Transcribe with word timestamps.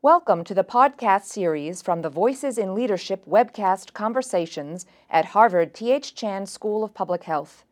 Welcome 0.00 0.44
to 0.44 0.54
the 0.54 0.62
podcast 0.62 1.24
series 1.24 1.82
from 1.82 2.02
the 2.02 2.08
Voices 2.08 2.56
in 2.56 2.72
Leadership 2.72 3.26
webcast 3.26 3.94
conversations 3.94 4.86
at 5.10 5.24
Harvard 5.24 5.74
T.H. 5.74 6.14
Chan 6.14 6.46
School 6.46 6.84
of 6.84 6.94
Public 6.94 7.24
Health. 7.24 7.64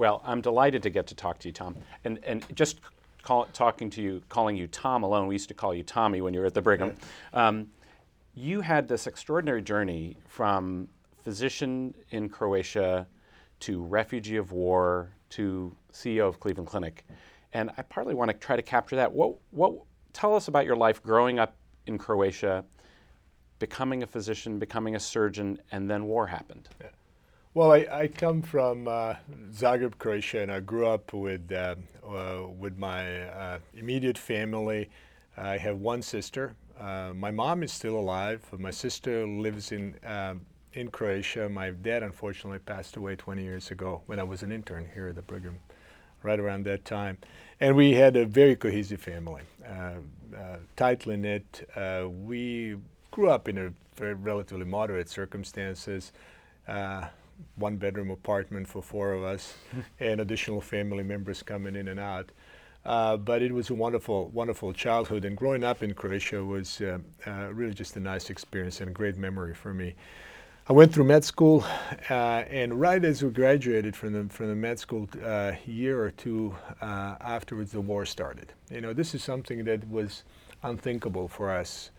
Well, 0.02 0.20
I'm 0.24 0.40
delighted 0.40 0.82
to 0.82 0.90
get 0.90 1.06
to 1.06 1.14
talk 1.14 1.38
to 1.38 1.48
you, 1.48 1.52
Tom. 1.52 1.76
And, 2.02 2.18
and 2.24 2.44
just 2.56 2.80
call, 3.22 3.44
talking 3.52 3.88
to 3.90 4.02
you, 4.02 4.20
calling 4.28 4.56
you 4.56 4.66
Tom 4.66 5.04
alone, 5.04 5.28
we 5.28 5.36
used 5.36 5.46
to 5.46 5.54
call 5.54 5.72
you 5.72 5.84
Tommy 5.84 6.20
when 6.20 6.34
you 6.34 6.40
were 6.40 6.46
at 6.46 6.54
the 6.54 6.60
Brigham. 6.60 6.96
Um, 7.32 7.68
you 8.34 8.62
had 8.62 8.88
this 8.88 9.06
extraordinary 9.06 9.62
journey 9.62 10.16
from 10.26 10.88
physician 11.22 11.94
in 12.10 12.28
Croatia 12.28 13.06
to 13.60 13.80
refugee 13.80 14.38
of 14.38 14.50
war 14.50 15.12
to 15.30 15.72
CEO 15.92 16.26
of 16.26 16.40
Cleveland 16.40 16.66
Clinic. 16.68 17.04
And 17.52 17.70
I 17.78 17.82
partly 17.82 18.14
want 18.14 18.28
to 18.28 18.36
try 18.36 18.56
to 18.56 18.62
capture 18.62 18.96
that. 18.96 19.12
What, 19.12 19.36
what, 19.52 19.72
tell 20.12 20.34
us 20.34 20.48
about 20.48 20.66
your 20.66 20.74
life 20.74 21.00
growing 21.00 21.38
up 21.38 21.54
in 21.86 21.96
Croatia, 21.96 22.64
becoming 23.60 24.02
a 24.02 24.06
physician, 24.08 24.58
becoming 24.58 24.96
a 24.96 25.00
surgeon, 25.00 25.60
and 25.70 25.88
then 25.88 26.06
war 26.06 26.26
happened. 26.26 26.68
Yeah. 26.80 26.88
Well, 27.54 27.70
I, 27.70 27.86
I 27.92 28.08
come 28.08 28.40
from 28.40 28.88
uh, 28.88 29.16
Zagreb, 29.52 29.98
Croatia, 29.98 30.40
and 30.40 30.50
I 30.50 30.60
grew 30.60 30.86
up 30.86 31.12
with 31.12 31.52
uh, 31.52 31.74
uh, 32.02 32.46
with 32.58 32.78
my 32.78 33.24
uh, 33.28 33.58
immediate 33.74 34.16
family. 34.16 34.88
I 35.36 35.58
have 35.58 35.76
one 35.76 36.00
sister. 36.00 36.54
Uh, 36.80 37.12
my 37.14 37.30
mom 37.30 37.62
is 37.62 37.70
still 37.70 37.98
alive. 37.98 38.40
My 38.58 38.70
sister 38.70 39.26
lives 39.26 39.70
in 39.70 39.94
um, 40.06 40.46
in 40.72 40.88
Croatia. 40.88 41.46
My 41.50 41.72
dad, 41.72 42.02
unfortunately, 42.02 42.58
passed 42.58 42.96
away 42.96 43.16
20 43.16 43.42
years 43.42 43.70
ago 43.70 44.00
when 44.06 44.18
I 44.18 44.22
was 44.22 44.42
an 44.42 44.50
intern 44.50 44.88
here 44.94 45.08
at 45.08 45.16
the 45.16 45.22
Brigham, 45.22 45.58
right 46.22 46.40
around 46.40 46.64
that 46.64 46.86
time. 46.86 47.18
And 47.60 47.76
we 47.76 47.92
had 47.92 48.16
a 48.16 48.24
very 48.24 48.56
cohesive 48.56 49.02
family, 49.02 49.42
uh, 49.68 50.56
tightly 50.74 51.18
knit. 51.18 51.68
we 52.24 52.76
grew 53.10 53.28
up 53.28 53.46
in 53.46 53.58
a 53.58 53.74
very 53.94 54.14
relatively 54.14 54.64
moderate 54.64 55.10
circumstances 55.10 56.12
one 57.56 57.76
bedroom 57.76 58.10
apartment 58.10 58.68
for 58.68 58.82
four 58.82 59.12
of 59.12 59.24
us 59.24 59.54
and 60.00 60.20
additional 60.20 60.60
family 60.60 61.02
members 61.02 61.42
coming 61.42 61.76
in 61.76 61.88
and 61.88 62.00
out. 62.00 62.30
Uh, 62.84 63.16
but 63.16 63.42
it 63.42 63.52
was 63.52 63.70
a 63.70 63.74
wonderful, 63.74 64.28
wonderful 64.30 64.72
childhood. 64.72 65.24
And 65.24 65.36
growing 65.36 65.62
up 65.62 65.82
in 65.82 65.94
Croatia 65.94 66.44
was 66.44 66.80
uh, 66.80 66.98
uh, 67.26 67.52
really 67.52 67.74
just 67.74 67.96
a 67.96 68.00
nice 68.00 68.28
experience 68.28 68.80
and 68.80 68.90
a 68.90 68.92
great 68.92 69.16
memory 69.16 69.54
for 69.54 69.72
me. 69.72 69.94
I 70.68 70.72
went 70.72 70.94
through 70.94 71.04
med 71.04 71.24
school, 71.24 71.64
uh, 72.08 72.12
and 72.12 72.80
right 72.80 73.04
as 73.04 73.22
we 73.22 73.30
graduated 73.30 73.96
from 73.96 74.12
the 74.12 74.32
from 74.32 74.46
the 74.46 74.54
med 74.54 74.78
school, 74.78 75.08
a 75.20 75.28
uh, 75.28 75.56
year 75.66 76.00
or 76.00 76.12
two 76.12 76.54
uh, 76.80 77.16
afterwards, 77.20 77.72
the 77.72 77.80
war 77.80 78.06
started. 78.06 78.52
You 78.70 78.80
know, 78.80 78.92
this 78.92 79.12
is 79.12 79.24
something 79.24 79.64
that 79.64 79.88
was 79.90 80.22
unthinkable 80.62 81.26
for 81.26 81.50
us 81.50 81.90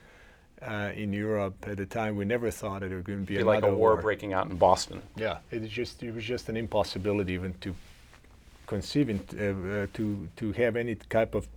uh, 0.66 0.92
in 0.96 1.14
Europe 1.14 1.56
at 1.68 1.78
the 1.78 1.86
time. 1.86 2.16
We 2.16 2.26
never 2.26 2.52
thought 2.52 2.84
it 2.84 2.90
would 2.90 3.06
be, 3.06 3.38
be 3.38 3.44
like 3.44 3.64
a 3.64 3.68
war, 3.68 3.94
war, 3.94 4.02
breaking 4.02 4.34
out 4.34 4.50
in 4.50 4.58
Boston. 4.58 5.02
Yeah, 5.16 5.38
it 5.52 5.62
was 5.62 5.70
just 5.70 6.04
it 6.04 6.14
was 6.14 6.24
just 6.24 6.50
an 6.50 6.58
impossibility 6.58 7.34
even 7.34 7.54
to 7.62 7.76
conceive 8.68 9.10
uh, 9.10 9.44
uh, 9.44 9.88
to 9.94 10.28
to 10.38 10.52
have 10.54 10.76
any 10.76 10.96
type 10.96 11.36
of 11.36 11.48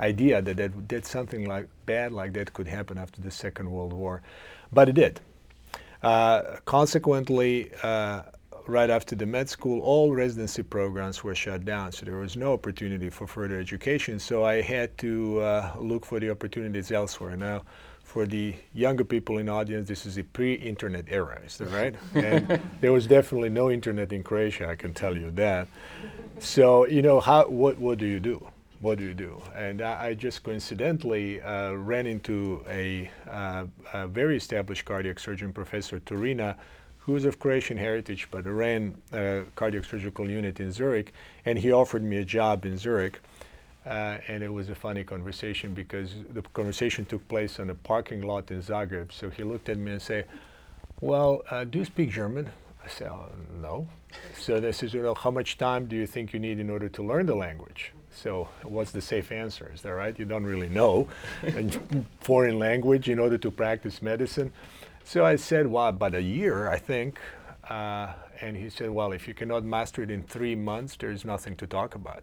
idea 0.00 0.42
that, 0.42 0.56
that 0.56 0.88
that 0.88 1.06
something 1.06 1.46
like 1.46 1.68
bad 1.86 2.12
like 2.12 2.32
that 2.34 2.52
could 2.52 2.66
happen 2.66 2.98
after 2.98 3.20
the 3.20 3.30
Second 3.30 3.70
World 3.70 3.92
War, 3.92 4.22
but 4.72 4.88
it 4.88 4.94
did. 4.94 5.20
Uh, 6.02 6.42
consequently. 6.64 7.70
Uh, 7.82 8.22
right 8.66 8.90
after 8.90 9.14
the 9.14 9.26
med 9.26 9.48
school, 9.48 9.80
all 9.80 10.12
residency 10.12 10.62
programs 10.62 11.22
were 11.22 11.34
shut 11.34 11.64
down, 11.64 11.92
so 11.92 12.04
there 12.04 12.16
was 12.16 12.36
no 12.36 12.52
opportunity 12.52 13.10
for 13.10 13.26
further 13.26 13.58
education. 13.58 14.18
So 14.18 14.44
I 14.44 14.60
had 14.60 14.96
to 14.98 15.40
uh, 15.40 15.72
look 15.78 16.04
for 16.04 16.18
the 16.20 16.30
opportunities 16.30 16.90
elsewhere. 16.90 17.36
Now, 17.36 17.62
for 18.06 18.24
the 18.24 18.54
younger 18.72 19.04
people 19.04 19.36
in 19.38 19.46
the 19.46 19.52
audience, 19.52 19.88
this 19.88 20.06
is 20.06 20.16
a 20.16 20.22
pre-internet 20.22 21.04
era, 21.08 21.40
is 21.44 21.58
that 21.58 21.68
right? 21.70 21.94
and 22.14 22.60
there 22.80 22.92
was 22.92 23.06
definitely 23.06 23.50
no 23.50 23.68
internet 23.68 24.12
in 24.12 24.22
Croatia, 24.22 24.68
I 24.68 24.76
can 24.76 24.94
tell 24.94 25.16
you 25.16 25.32
that. 25.32 25.66
So, 26.38 26.86
you 26.86 27.02
know, 27.02 27.18
how, 27.18 27.48
what, 27.48 27.78
what 27.78 27.98
do 27.98 28.06
you 28.06 28.20
do? 28.20 28.46
What 28.80 28.98
do 28.98 29.04
you 29.04 29.12
do? 29.12 29.42
And 29.56 29.82
I, 29.82 30.06
I 30.06 30.14
just 30.14 30.44
coincidentally 30.44 31.40
uh, 31.40 31.72
ran 31.72 32.06
into 32.06 32.64
a, 32.68 33.10
uh, 33.28 33.66
a, 33.92 34.06
very 34.06 34.36
established 34.36 34.84
cardiac 34.84 35.18
surgeon, 35.18 35.52
Professor 35.52 35.98
Turina, 35.98 36.54
who 36.98 37.16
is 37.16 37.24
of 37.24 37.40
Croatian 37.40 37.76
heritage 37.76 38.28
but 38.30 38.46
ran 38.46 38.96
a 39.12 39.42
cardiac 39.56 39.84
surgical 39.84 40.30
unit 40.30 40.60
in 40.60 40.70
Zurich, 40.70 41.12
and 41.44 41.58
he 41.58 41.72
offered 41.72 42.04
me 42.04 42.18
a 42.18 42.24
job 42.24 42.64
in 42.64 42.78
Zurich. 42.78 43.18
Uh, 43.86 44.18
and 44.26 44.42
it 44.42 44.52
was 44.52 44.68
a 44.68 44.74
funny 44.74 45.04
conversation 45.04 45.72
because 45.72 46.16
the 46.32 46.42
conversation 46.42 47.04
took 47.04 47.26
place 47.28 47.60
on 47.60 47.70
a 47.70 47.74
parking 47.74 48.22
lot 48.22 48.50
in 48.50 48.60
Zagreb. 48.60 49.12
So 49.12 49.30
he 49.30 49.44
looked 49.44 49.68
at 49.68 49.78
me 49.78 49.92
and 49.92 50.02
said, 50.02 50.26
well, 51.00 51.42
uh, 51.50 51.64
do 51.64 51.78
you 51.78 51.84
speak 51.84 52.10
German? 52.10 52.50
I 52.84 52.88
said, 52.88 53.08
oh, 53.08 53.28
no. 53.60 53.88
so 54.36 54.58
they 54.58 54.72
said, 54.72 54.92
well, 54.94 55.14
how 55.14 55.30
much 55.30 55.56
time 55.56 55.86
do 55.86 55.94
you 55.94 56.06
think 56.06 56.32
you 56.32 56.40
need 56.40 56.58
in 56.58 56.68
order 56.68 56.88
to 56.88 57.02
learn 57.02 57.26
the 57.26 57.36
language? 57.36 57.92
So 58.10 58.48
what's 58.62 58.90
the 58.90 59.00
safe 59.00 59.30
answer? 59.30 59.70
Is 59.72 59.82
that 59.82 59.92
right? 59.92 60.18
You 60.18 60.24
don't 60.24 60.44
really 60.44 60.68
know. 60.68 61.08
foreign 62.20 62.58
language 62.58 63.08
in 63.08 63.18
order 63.18 63.38
to 63.38 63.50
practice 63.50 64.02
medicine. 64.02 64.52
So 65.04 65.24
I 65.24 65.36
said, 65.36 65.68
well, 65.68 65.88
about 65.88 66.14
a 66.14 66.22
year, 66.22 66.68
I 66.68 66.78
think. 66.78 67.20
Uh, 67.68 68.14
and 68.40 68.56
he 68.56 68.68
said, 68.70 68.90
well, 68.90 69.12
if 69.12 69.28
you 69.28 69.34
cannot 69.34 69.64
master 69.64 70.02
it 70.02 70.10
in 70.10 70.22
three 70.22 70.56
months, 70.56 70.96
there's 70.96 71.24
nothing 71.24 71.54
to 71.56 71.66
talk 71.66 71.94
about. 71.94 72.22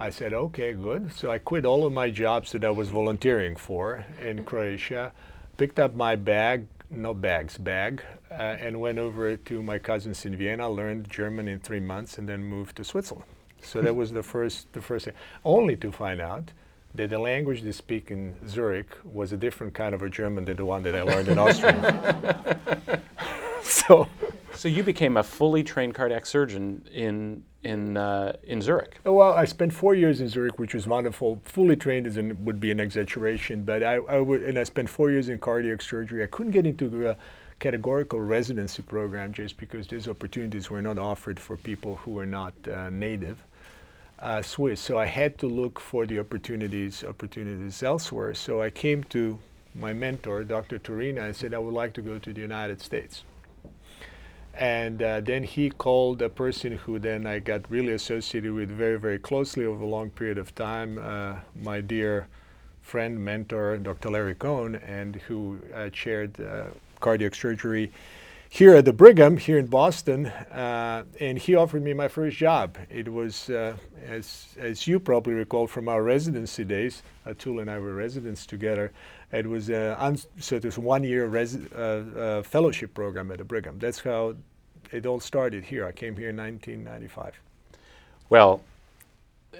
I 0.00 0.08
said, 0.08 0.32
okay, 0.32 0.72
good. 0.72 1.12
So 1.12 1.30
I 1.30 1.36
quit 1.36 1.66
all 1.66 1.84
of 1.84 1.92
my 1.92 2.08
jobs 2.10 2.52
that 2.52 2.64
I 2.64 2.70
was 2.70 2.88
volunteering 2.88 3.54
for 3.54 4.02
in 4.24 4.44
Croatia, 4.44 5.12
picked 5.58 5.78
up 5.78 5.94
my 5.94 6.16
bag, 6.16 6.66
no 6.88 7.12
bags, 7.12 7.58
bag, 7.58 8.02
uh, 8.30 8.34
and 8.34 8.80
went 8.80 8.98
over 8.98 9.36
to 9.36 9.62
my 9.62 9.78
cousins 9.78 10.24
in 10.24 10.36
Vienna, 10.36 10.70
learned 10.70 11.10
German 11.10 11.48
in 11.48 11.60
three 11.60 11.80
months, 11.80 12.16
and 12.16 12.26
then 12.26 12.42
moved 12.42 12.76
to 12.76 12.84
Switzerland. 12.84 13.28
So 13.60 13.82
that 13.82 13.94
was 13.94 14.10
the 14.10 14.22
first, 14.22 14.72
the 14.72 14.80
first 14.80 15.04
thing. 15.04 15.14
Only 15.44 15.76
to 15.76 15.92
find 15.92 16.18
out 16.18 16.50
that 16.94 17.10
the 17.10 17.18
language 17.18 17.60
they 17.60 17.72
speak 17.72 18.10
in 18.10 18.34
Zurich 18.48 18.96
was 19.04 19.32
a 19.32 19.36
different 19.36 19.74
kind 19.74 19.94
of 19.94 20.00
a 20.00 20.08
German 20.08 20.46
than 20.46 20.56
the 20.56 20.64
one 20.64 20.82
that 20.84 20.94
I 20.94 21.02
learned 21.02 21.28
in 21.28 21.38
Austria. 21.38 22.48
so, 23.62 24.08
So 24.54 24.68
you 24.68 24.82
became 24.82 25.16
a 25.16 25.22
fully 25.22 25.62
trained 25.62 25.94
cardiac 25.94 26.26
surgeon 26.26 26.86
in 26.92 27.44
in 27.64 27.96
uh, 27.96 28.36
in 28.44 28.62
Zurich. 28.62 28.98
well, 29.04 29.34
I 29.34 29.44
spent 29.46 29.72
four 29.72 29.94
years 29.94 30.20
in 30.20 30.28
Zurich, 30.28 30.58
which 30.58 30.74
was 30.74 30.86
wonderful. 30.86 31.40
Fully 31.44 31.76
trained 31.76 32.06
is 32.06 32.16
would 32.18 32.60
be 32.60 32.70
an 32.70 32.80
exaggeration, 32.80 33.64
but 33.64 33.82
I, 33.82 33.96
I 33.96 34.20
would, 34.20 34.42
and 34.44 34.58
I 34.58 34.64
spent 34.64 34.88
four 34.90 35.10
years 35.10 35.28
in 35.28 35.38
cardiac 35.38 35.82
surgery. 35.82 36.22
I 36.22 36.26
couldn't 36.26 36.52
get 36.52 36.66
into 36.66 36.88
the 36.88 37.16
categorical 37.60 38.20
residency 38.20 38.82
program 38.82 39.32
just 39.32 39.56
because 39.58 39.86
these 39.88 40.08
opportunities 40.08 40.70
were 40.70 40.82
not 40.82 40.98
offered 40.98 41.40
for 41.40 41.56
people 41.56 41.96
who 41.96 42.12
were 42.12 42.26
not 42.26 42.54
uh, 42.68 42.90
native. 42.90 43.38
uh, 44.20 44.42
Swiss. 44.42 44.80
So 44.80 44.98
I 44.98 45.06
had 45.06 45.38
to 45.38 45.46
look 45.48 45.80
for 45.80 46.06
the 46.06 46.18
opportunities 46.20 47.04
opportunities 47.04 47.82
elsewhere. 47.82 48.34
So 48.34 48.62
I 48.62 48.70
came 48.70 49.04
to 49.04 49.38
my 49.74 49.92
mentor, 49.92 50.44
Dr. 50.44 50.78
Turina, 50.78 51.22
and 51.26 51.36
said 51.36 51.54
I 51.54 51.58
would 51.58 51.74
like 51.74 51.94
to 51.94 52.02
go 52.02 52.18
to 52.18 52.32
the 52.32 52.40
United 52.40 52.80
States. 52.82 53.24
And 54.54 55.02
uh, 55.02 55.20
then 55.20 55.44
he 55.44 55.70
called 55.70 56.20
a 56.22 56.28
person 56.28 56.72
who 56.72 56.98
then 56.98 57.26
I 57.26 57.38
got 57.38 57.70
really 57.70 57.92
associated 57.92 58.52
with 58.52 58.70
very, 58.70 58.98
very 58.98 59.18
closely 59.18 59.64
over 59.64 59.82
a 59.82 59.86
long 59.86 60.10
period 60.10 60.38
of 60.38 60.54
time, 60.54 60.98
uh, 60.98 61.36
my 61.54 61.80
dear 61.80 62.28
friend, 62.82 63.24
mentor, 63.24 63.76
Dr. 63.78 64.10
Larry 64.10 64.34
Cohn, 64.34 64.74
and 64.74 65.16
who 65.16 65.58
uh, 65.74 65.90
chaired 65.90 66.40
uh, 66.40 66.64
cardiac 67.00 67.34
surgery 67.34 67.92
here 68.52 68.74
at 68.74 68.84
the 68.84 68.92
Brigham 68.92 69.36
here 69.36 69.58
in 69.58 69.66
Boston, 69.66 70.26
uh, 70.26 71.04
and 71.20 71.38
he 71.38 71.54
offered 71.54 71.84
me 71.84 71.94
my 71.94 72.08
first 72.08 72.36
job. 72.36 72.76
It 72.90 73.08
was, 73.08 73.48
uh, 73.48 73.76
as, 74.04 74.48
as 74.58 74.88
you 74.88 74.98
probably 74.98 75.34
recall 75.34 75.68
from 75.68 75.88
our 75.88 76.02
residency 76.02 76.64
days, 76.64 77.04
Atul 77.24 77.60
and 77.60 77.70
I 77.70 77.78
were 77.78 77.94
residents 77.94 78.46
together. 78.46 78.90
It 79.32 79.46
was 79.46 79.70
a 79.70 79.96
uns- 80.02 80.26
so 80.38 80.56
it 80.56 80.64
was 80.64 80.78
one 80.78 81.04
year 81.04 81.26
uh, 81.34 81.78
uh, 81.78 82.42
fellowship 82.42 82.94
program 82.94 83.30
at 83.30 83.38
the 83.38 83.44
Brigham. 83.44 83.78
That's 83.78 84.00
how 84.00 84.34
it 84.90 85.06
all 85.06 85.20
started 85.20 85.64
here. 85.64 85.86
I 85.86 85.92
came 85.92 86.16
here 86.16 86.30
in 86.30 86.36
1995. 86.36 87.40
Well, 88.28 88.62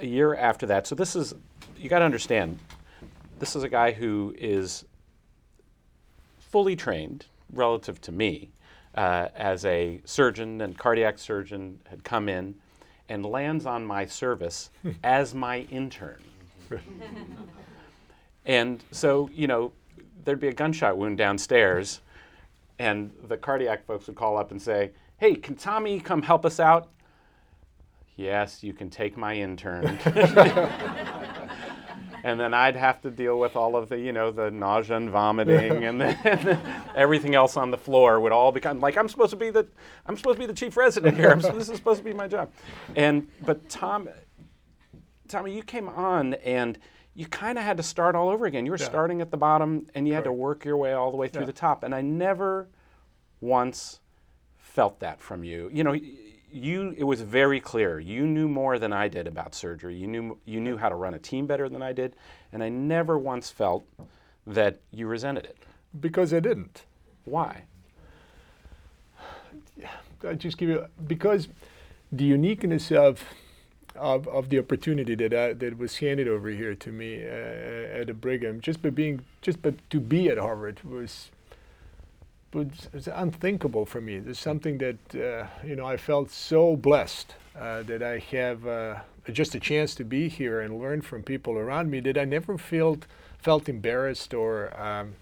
a 0.00 0.06
year 0.06 0.34
after 0.34 0.66
that, 0.66 0.86
so 0.86 0.94
this 0.94 1.14
is, 1.14 1.34
you 1.78 1.88
got 1.88 2.00
to 2.00 2.04
understand, 2.04 2.58
this 3.38 3.54
is 3.54 3.62
a 3.62 3.68
guy 3.68 3.92
who 3.92 4.34
is 4.38 4.84
fully 6.38 6.74
trained 6.74 7.26
relative 7.52 8.00
to 8.02 8.12
me 8.12 8.50
uh, 8.96 9.28
as 9.36 9.64
a 9.64 10.00
surgeon 10.04 10.60
and 10.60 10.76
cardiac 10.76 11.18
surgeon, 11.18 11.78
had 11.88 12.02
come 12.02 12.28
in 12.28 12.56
and 13.08 13.24
lands 13.24 13.66
on 13.66 13.84
my 13.84 14.04
service 14.06 14.70
as 15.04 15.32
my 15.34 15.60
intern. 15.70 16.22
and 18.44 18.82
so, 18.90 19.28
you 19.32 19.46
know, 19.46 19.72
there'd 20.24 20.40
be 20.40 20.48
a 20.48 20.52
gunshot 20.52 20.96
wound 20.96 21.18
downstairs, 21.18 22.00
and 22.78 23.10
the 23.28 23.36
cardiac 23.36 23.86
folks 23.86 24.06
would 24.06 24.16
call 24.16 24.36
up 24.36 24.50
and 24.50 24.60
say, 24.60 24.92
Hey, 25.18 25.34
can 25.34 25.54
Tommy 25.54 26.00
come 26.00 26.22
help 26.22 26.46
us 26.46 26.58
out? 26.58 26.88
Yes, 28.16 28.62
you 28.62 28.72
can 28.72 28.90
take 28.90 29.16
my 29.16 29.34
intern. 29.34 29.98
and 32.24 32.38
then 32.38 32.54
I'd 32.54 32.76
have 32.76 33.00
to 33.02 33.10
deal 33.10 33.38
with 33.38 33.56
all 33.56 33.76
of 33.76 33.88
the, 33.88 33.98
you 33.98 34.12
know, 34.12 34.30
the 34.30 34.50
nausea 34.50 34.96
and 34.96 35.10
vomiting 35.10 35.84
and 35.86 36.00
then 36.00 36.60
everything 36.94 37.34
else 37.34 37.56
on 37.56 37.70
the 37.70 37.78
floor 37.78 38.20
would 38.20 38.32
all 38.32 38.52
become 38.52 38.80
like 38.80 38.96
I'm 38.96 39.08
supposed 39.08 39.30
to 39.30 39.36
be 39.36 39.50
the 39.50 39.66
I'm 40.06 40.16
supposed 40.16 40.36
to 40.36 40.40
be 40.40 40.46
the 40.46 40.52
chief 40.52 40.76
resident 40.76 41.16
here. 41.16 41.30
I'm, 41.30 41.40
this 41.40 41.68
is 41.68 41.76
supposed 41.76 41.98
to 41.98 42.04
be 42.04 42.12
my 42.12 42.28
job. 42.28 42.50
And 42.96 43.28
but 43.42 43.68
Tom, 43.68 44.08
Tommy, 45.28 45.54
you 45.54 45.62
came 45.62 45.88
on 45.88 46.34
and 46.34 46.78
you 47.14 47.26
kind 47.26 47.58
of 47.58 47.64
had 47.64 47.76
to 47.76 47.82
start 47.82 48.14
all 48.14 48.28
over 48.28 48.46
again. 48.46 48.64
You 48.64 48.72
were 48.72 48.78
starting 48.78 49.20
at 49.20 49.30
the 49.30 49.36
bottom 49.36 49.86
and 49.94 50.06
you 50.06 50.14
had 50.14 50.24
to 50.24 50.32
work 50.32 50.64
your 50.64 50.76
way 50.76 50.92
all 50.92 51.10
the 51.10 51.16
way 51.16 51.28
through 51.28 51.42
Yeah. 51.42 51.46
the 51.46 51.52
top. 51.52 51.82
And 51.82 51.94
I 51.94 52.00
never 52.00 52.68
once 53.40 54.00
felt 54.58 55.00
that 55.00 55.20
from 55.20 55.42
you. 55.42 55.68
You 55.72 55.82
know, 55.84 55.96
you 56.52 56.94
it 56.96 57.04
was 57.04 57.22
very 57.22 57.60
clear. 57.60 57.98
You 57.98 58.26
knew 58.26 58.48
more 58.48 58.78
than 58.78 58.92
I 58.92 59.08
did 59.08 59.26
about 59.26 59.54
surgery. 59.54 59.96
You 59.96 60.06
knew 60.06 60.38
you 60.44 60.60
knew 60.60 60.76
how 60.76 60.88
to 60.88 60.94
run 60.94 61.14
a 61.14 61.18
team 61.18 61.46
better 61.46 61.68
than 61.68 61.82
I 61.82 61.92
did, 61.92 62.16
and 62.52 62.62
I 62.62 62.68
never 62.68 63.18
once 63.18 63.50
felt 63.50 63.84
that 64.46 64.80
you 64.90 65.06
resented 65.06 65.44
it. 65.44 65.58
Because 65.98 66.32
I 66.32 66.40
didn't. 66.40 66.84
Why? 67.24 67.64
I 70.26 70.34
just 70.34 70.58
give 70.58 70.68
you 70.68 70.86
because 71.06 71.48
the 72.12 72.24
uniqueness 72.24 72.90
of 72.92 73.22
of, 73.96 74.28
of 74.28 74.48
the 74.48 74.58
opportunity 74.58 75.14
that 75.14 75.34
I, 75.34 75.52
that 75.54 75.78
was 75.78 75.98
handed 75.98 76.28
over 76.28 76.48
here 76.48 76.74
to 76.74 76.92
me 76.92 77.22
uh, 77.24 78.00
at 78.00 78.20
Brigham, 78.20 78.60
just 78.60 78.82
by 78.82 78.90
being 78.90 79.24
just 79.42 79.62
but 79.62 79.74
to 79.90 80.00
be 80.00 80.28
at 80.28 80.38
Harvard 80.38 80.82
was 80.84 81.30
was, 82.52 83.08
unthinkable 83.12 83.86
for 83.86 84.00
me. 84.00 84.18
There's 84.18 84.38
something 84.38 84.78
that 84.78 84.98
uh, 85.14 85.46
you 85.66 85.76
know 85.76 85.86
I 85.86 85.96
felt 85.96 86.30
so 86.30 86.76
blessed 86.76 87.34
uh, 87.58 87.82
that 87.84 88.02
I 88.02 88.18
have 88.18 88.66
uh, 88.66 88.96
just 89.32 89.54
a 89.54 89.60
chance 89.60 89.94
to 89.96 90.04
be 90.04 90.28
here 90.28 90.60
and 90.60 90.80
learn 90.80 91.02
from 91.02 91.22
people 91.22 91.58
around 91.58 91.90
me 91.90 92.00
that 92.00 92.18
I 92.18 92.24
never 92.24 92.58
felt 92.58 93.06
felt 93.38 93.68
embarrassed 93.68 94.34
or. 94.34 94.78
Um, 94.80 95.14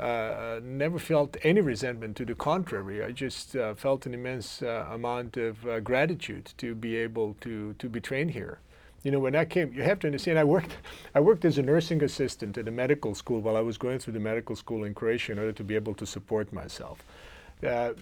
uh, 0.00 0.60
never 0.62 0.98
felt 0.98 1.36
any 1.42 1.60
resentment. 1.60 2.16
To 2.16 2.24
the 2.24 2.34
contrary, 2.34 3.04
I 3.04 3.12
just 3.12 3.54
uh, 3.54 3.74
felt 3.74 4.06
an 4.06 4.14
immense 4.14 4.62
uh, 4.62 4.86
amount 4.90 5.36
of 5.36 5.66
uh, 5.66 5.80
gratitude 5.80 6.52
to 6.58 6.74
be 6.74 6.96
able 6.96 7.36
to 7.42 7.74
to 7.74 7.88
be 7.88 8.00
trained 8.00 8.30
here. 8.30 8.58
You 9.02 9.10
know, 9.10 9.18
when 9.18 9.34
I 9.34 9.44
came, 9.44 9.72
you 9.72 9.82
have 9.82 9.98
to 10.00 10.08
understand. 10.08 10.38
I 10.38 10.44
worked, 10.44 10.76
I 11.14 11.20
worked 11.20 11.44
as 11.44 11.58
a 11.58 11.62
nursing 11.62 12.02
assistant 12.02 12.58
at 12.58 12.68
a 12.68 12.70
medical 12.70 13.14
school 13.14 13.40
while 13.40 13.56
I 13.56 13.60
was 13.60 13.78
going 13.78 13.98
through 13.98 14.14
the 14.14 14.20
medical 14.20 14.56
school 14.56 14.84
in 14.84 14.94
Croatia 14.94 15.32
in 15.32 15.38
order 15.38 15.52
to 15.52 15.64
be 15.64 15.74
able 15.74 15.94
to 15.94 16.06
support 16.06 16.52
myself. 16.52 17.02
Uh, 17.66 17.92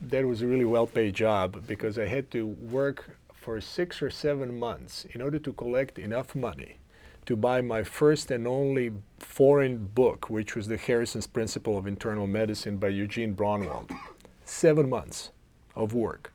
that 0.00 0.26
was 0.26 0.42
a 0.42 0.46
really 0.46 0.64
well-paid 0.64 1.14
job 1.14 1.64
because 1.66 1.98
I 1.98 2.06
had 2.06 2.30
to 2.32 2.46
work 2.46 3.10
for 3.32 3.60
six 3.60 4.02
or 4.02 4.10
seven 4.10 4.58
months 4.58 5.06
in 5.12 5.22
order 5.22 5.38
to 5.38 5.52
collect 5.52 5.98
enough 5.98 6.34
money 6.34 6.78
to 7.28 7.36
buy 7.36 7.60
my 7.60 7.82
first 7.82 8.30
and 8.30 8.46
only 8.46 8.90
foreign 9.18 9.76
book, 9.88 10.30
which 10.30 10.56
was 10.56 10.66
the 10.66 10.78
Harrison's 10.78 11.26
Principle 11.26 11.76
of 11.76 11.86
Internal 11.86 12.26
Medicine 12.26 12.78
by 12.78 12.88
Eugene 12.88 13.34
Braunwald. 13.34 13.90
Seven 14.46 14.88
months 14.88 15.30
of 15.76 15.92
work. 15.92 16.32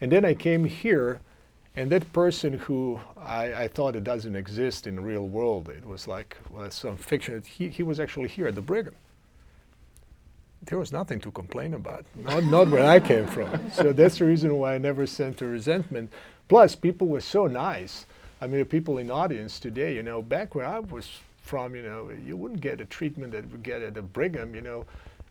And 0.00 0.12
then 0.12 0.24
I 0.24 0.34
came 0.34 0.64
here, 0.64 1.20
and 1.74 1.90
that 1.90 2.12
person 2.12 2.52
who 2.52 3.00
I, 3.16 3.64
I 3.64 3.68
thought 3.68 3.96
it 3.96 4.04
doesn't 4.04 4.36
exist 4.36 4.86
in 4.86 4.94
the 4.94 5.02
real 5.02 5.26
world, 5.26 5.70
it 5.70 5.84
was 5.84 6.06
like 6.06 6.36
well, 6.50 6.70
some 6.70 6.96
fiction, 6.96 7.42
he, 7.42 7.68
he 7.68 7.82
was 7.82 7.98
actually 7.98 8.28
here 8.28 8.46
at 8.46 8.54
the 8.54 8.62
Brigham. 8.62 8.94
There 10.62 10.78
was 10.78 10.92
nothing 10.92 11.18
to 11.22 11.32
complain 11.32 11.74
about, 11.74 12.06
not, 12.14 12.44
not 12.44 12.68
where 12.68 12.88
I 12.88 13.00
came 13.00 13.26
from. 13.26 13.72
So 13.72 13.92
that's 13.92 14.18
the 14.18 14.26
reason 14.26 14.54
why 14.54 14.76
I 14.76 14.78
never 14.78 15.04
sent 15.04 15.42
a 15.42 15.46
resentment. 15.46 16.12
Plus, 16.46 16.76
people 16.76 17.08
were 17.08 17.20
so 17.20 17.48
nice. 17.48 18.06
I 18.40 18.46
mean, 18.46 18.60
the 18.60 18.64
people 18.64 18.98
in 18.98 19.08
the 19.08 19.14
audience 19.14 19.58
today, 19.58 19.94
you 19.94 20.02
know, 20.02 20.22
back 20.22 20.54
where 20.54 20.66
I 20.66 20.78
was 20.78 21.08
from, 21.42 21.74
you 21.74 21.82
know, 21.82 22.10
you 22.24 22.36
wouldn't 22.36 22.60
get 22.60 22.80
a 22.80 22.84
treatment 22.84 23.32
that 23.32 23.50
would 23.50 23.62
get 23.62 23.82
at 23.82 23.94
the 23.94 24.02
Brigham, 24.02 24.54
you 24.54 24.60
know. 24.60 24.84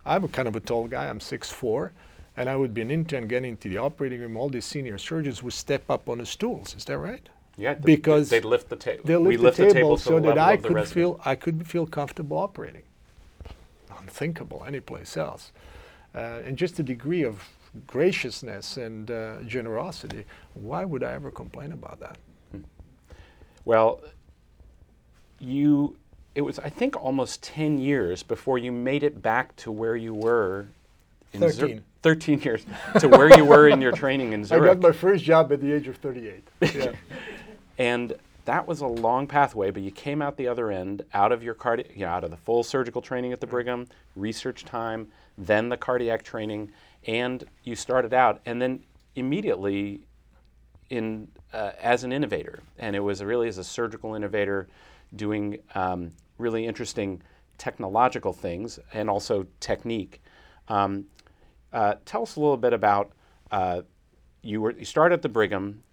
I'm 0.06 0.24
a 0.24 0.28
kind 0.28 0.48
of 0.48 0.56
a 0.56 0.60
tall 0.60 0.88
guy, 0.88 1.08
I'm 1.08 1.20
6'4", 1.20 1.92
and 2.36 2.50
I 2.50 2.56
would 2.56 2.74
be 2.74 2.82
an 2.82 2.92
intern 2.92 3.28
getting 3.28 3.52
into 3.52 3.70
the 3.70 3.78
operating 3.78 4.22
room. 4.22 4.38
All 4.38 4.50
these 4.50 4.66
senior 4.66 4.98
surgeons 4.98 5.44
would 5.44 5.54
step 5.54 5.90
up 5.90 6.10
on 6.10 6.18
the 6.20 6.26
stools. 6.26 6.76
Is 6.76 6.86
that 6.86 6.98
right? 6.98 7.28
Yeah, 7.58 7.74
th- 7.74 7.84
Because 7.86 8.30
they'd 8.30 8.46
lift 8.46 8.70
the 8.70 8.76
table. 8.76 9.04
They 9.06 9.18
we 9.18 9.38
lift 9.38 9.58
lift 9.60 9.74
the 9.74 9.74
table 9.74 9.98
so 9.98 10.20
the 10.20 10.28
that 10.30 10.38
I 10.38 10.58
could 10.58 10.74
resident. 10.74 10.94
feel 10.94 11.22
I 11.26 11.36
could 11.36 11.68
feel 11.68 11.88
comfortable 11.88 12.38
operating. 12.38 12.84
Unthinkable 14.00 14.64
anyplace 14.68 15.18
else. 15.18 15.52
Uh, 16.14 16.42
and 16.46 16.58
just 16.58 16.78
the 16.78 16.84
degree 16.84 17.24
of 17.24 17.44
graciousness 17.88 18.78
and 18.78 19.10
uh, 19.12 19.42
generosity. 19.44 20.26
Why 20.54 20.86
would 20.86 21.04
I 21.04 21.14
ever 21.14 21.32
complain 21.32 21.72
about 21.72 22.00
that? 22.00 22.18
Well, 23.68 24.00
you, 25.40 25.98
it 26.34 26.42
was, 26.42 26.58
I 26.58 26.70
think, 26.70 26.96
almost 26.96 27.44
10 27.44 27.80
years 27.80 28.24
before 28.24 28.58
you 28.58 28.72
made 28.72 29.04
it 29.04 29.22
back 29.22 29.54
to 29.58 29.74
where 29.74 29.98
you 29.98 30.14
were 30.14 30.68
in 31.34 31.42
Zur- 31.52 31.68
13. 31.68 31.84
13 32.02 32.42
years 32.42 32.66
to 33.02 33.10
where 33.10 33.38
you 33.38 33.44
were 33.44 33.68
in 33.68 33.82
your 33.82 33.92
training 33.92 34.32
in 34.32 34.46
Zurich. 34.46 34.64
I 34.72 34.74
got 34.74 34.82
my 34.82 34.94
first 34.94 35.26
job 35.26 35.52
at 35.52 35.60
the 35.60 35.74
age 35.74 35.90
of 35.90 35.98
38. 35.98 36.48
Yeah. 36.76 36.94
and 37.78 38.14
that 38.46 38.66
was 38.66 38.80
a 38.80 38.88
long 38.88 39.28
pathway, 39.28 39.70
but 39.72 39.82
you 39.82 39.92
came 39.92 40.22
out 40.22 40.38
the 40.38 40.48
other 40.48 40.72
end, 40.72 41.02
out 41.14 41.34
of 41.34 41.44
your 41.44 41.54
cardi- 41.54 41.92
you 41.94 42.06
know, 42.06 42.12
out 42.12 42.24
of 42.24 42.32
the 42.32 42.38
full 42.38 42.64
surgical 42.64 43.02
training 43.02 43.34
at 43.34 43.42
the 43.42 43.48
Brigham, 43.48 43.88
research 44.16 44.64
time, 44.64 45.10
then 45.38 45.68
the 45.68 45.76
cardiac 45.76 46.24
training, 46.24 46.72
and 47.06 47.44
you 47.66 47.76
started 47.76 48.14
out, 48.14 48.40
and 48.46 48.62
then 48.62 48.80
immediately 49.18 50.00
in 50.90 51.28
uh, 51.54 51.72
as 51.82 52.04
an 52.04 52.12
innovator, 52.12 52.62
and 52.78 52.96
it 52.96 53.00
was 53.00 53.24
really 53.24 53.48
as 53.48 53.58
a 53.58 53.64
surgical 53.64 54.16
innovator, 54.16 54.68
doing 55.16 55.60
um, 55.76 56.12
really 56.38 56.66
interesting 56.66 57.22
technological 57.58 58.34
things 58.34 58.80
and 58.94 59.10
also 59.10 59.46
technique. 59.60 60.22
Um, 60.68 61.06
uh, 61.74 61.96
tell 62.06 62.24
us 62.24 62.36
a 62.36 62.40
little 62.40 62.58
bit 62.58 62.74
about 62.74 63.12
uh, 63.52 63.82
you 64.42 64.62
were 64.62 64.72
you 64.72 64.86
started 64.86 65.16
at 65.16 65.22
the 65.22 65.30
Brigham, 65.30 65.84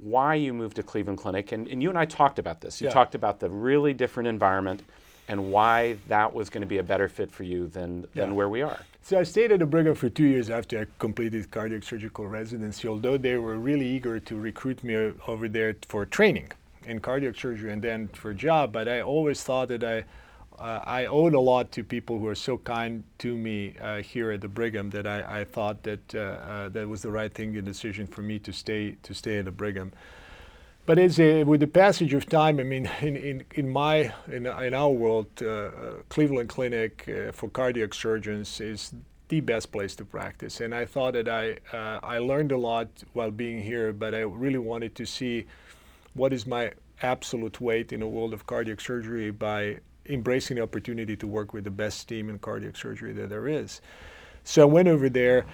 why 0.00 0.34
you 0.34 0.52
moved 0.52 0.76
to 0.76 0.82
Cleveland 0.82 1.18
Clinic, 1.18 1.52
and, 1.52 1.68
and 1.68 1.82
you 1.82 1.88
and 1.88 1.98
I 1.98 2.04
talked 2.04 2.38
about 2.38 2.60
this. 2.60 2.80
You 2.80 2.88
Yeah. 2.88 2.94
talked 2.94 3.14
about 3.14 3.40
the 3.40 3.48
really 3.48 3.94
different 3.94 4.28
environment 4.28 4.82
and 5.28 5.50
why 5.50 5.96
that 6.08 6.32
was 6.32 6.50
going 6.50 6.60
to 6.62 6.66
be 6.66 6.78
a 6.78 6.82
better 6.82 7.08
fit 7.08 7.30
for 7.30 7.44
you 7.44 7.68
than, 7.68 8.06
than 8.14 8.34
where 8.34 8.48
we 8.48 8.62
are. 8.62 8.80
So 9.02 9.18
I 9.18 9.22
stayed 9.22 9.52
at 9.52 9.58
the 9.58 9.66
Brigham 9.66 9.94
for 9.94 10.08
two 10.08 10.24
years 10.24 10.48
after 10.48 10.80
I 10.80 10.86
completed 10.98 11.50
cardiac 11.50 11.82
surgical 11.82 12.26
residency, 12.26 12.88
although 12.88 13.18
they 13.18 13.36
were 13.36 13.56
really 13.56 13.86
eager 13.86 14.18
to 14.18 14.36
recruit 14.36 14.82
me 14.82 15.12
over 15.26 15.46
there 15.46 15.76
for 15.88 16.06
training 16.06 16.50
in 16.86 17.00
cardiac 17.00 17.36
surgery 17.36 17.70
and 17.70 17.82
then 17.82 18.08
for 18.08 18.30
a 18.30 18.34
job. 18.34 18.72
But 18.72 18.88
I 18.88 19.02
always 19.02 19.42
thought 19.42 19.68
that 19.68 19.84
I, 19.84 20.04
uh, 20.58 20.80
I 20.84 21.04
owed 21.04 21.34
a 21.34 21.40
lot 21.40 21.70
to 21.72 21.84
people 21.84 22.18
who 22.18 22.28
are 22.28 22.34
so 22.34 22.56
kind 22.56 23.04
to 23.18 23.36
me 23.36 23.74
uh, 23.78 23.98
here 23.98 24.30
at 24.30 24.40
the 24.40 24.48
Brigham 24.48 24.88
that 24.90 25.06
I, 25.06 25.40
I 25.40 25.44
thought 25.44 25.82
that 25.82 26.14
uh, 26.14 26.18
uh, 26.18 26.68
that 26.70 26.88
was 26.88 27.02
the 27.02 27.10
right 27.10 27.32
thing, 27.32 27.52
the 27.52 27.60
decision 27.60 28.06
for 28.06 28.22
me 28.22 28.38
to 28.38 28.52
stay 28.52 28.96
to 29.02 29.14
stay 29.14 29.38
at 29.38 29.44
the 29.44 29.50
Brigham. 29.50 29.92
But 30.86 30.98
as 30.98 31.18
a, 31.18 31.44
with 31.44 31.60
the 31.60 31.66
passage 31.66 32.12
of 32.12 32.26
time, 32.26 32.60
I 32.60 32.62
mean, 32.62 32.90
in, 33.00 33.16
in, 33.16 33.44
in 33.54 33.68
my 33.70 34.12
in, 34.30 34.46
in 34.46 34.74
our 34.74 34.90
world, 34.90 35.28
uh, 35.40 35.46
uh, 35.46 35.70
Cleveland 36.08 36.50
Clinic 36.50 37.08
uh, 37.08 37.32
for 37.32 37.48
cardiac 37.48 37.94
surgeons 37.94 38.60
is 38.60 38.92
the 39.28 39.40
best 39.40 39.72
place 39.72 39.96
to 39.96 40.04
practice. 40.04 40.60
And 40.60 40.74
I 40.74 40.84
thought 40.84 41.14
that 41.14 41.28
I 41.28 41.56
uh, 41.74 42.00
I 42.02 42.18
learned 42.18 42.52
a 42.52 42.58
lot 42.58 42.88
while 43.14 43.30
being 43.30 43.62
here, 43.62 43.92
but 43.92 44.14
I 44.14 44.20
really 44.20 44.58
wanted 44.58 44.94
to 44.96 45.06
see 45.06 45.46
what 46.12 46.32
is 46.32 46.46
my 46.46 46.72
absolute 47.02 47.60
weight 47.60 47.92
in 47.92 48.00
the 48.00 48.06
world 48.06 48.34
of 48.34 48.46
cardiac 48.46 48.80
surgery 48.80 49.30
by 49.30 49.78
embracing 50.06 50.56
the 50.56 50.62
opportunity 50.62 51.16
to 51.16 51.26
work 51.26 51.54
with 51.54 51.64
the 51.64 51.70
best 51.70 52.08
team 52.08 52.28
in 52.28 52.38
cardiac 52.38 52.76
surgery 52.76 53.12
that 53.14 53.30
there 53.30 53.48
is. 53.48 53.80
So 54.44 54.62
I 54.62 54.64
went 54.66 54.88
over 54.88 55.08
there 55.08 55.46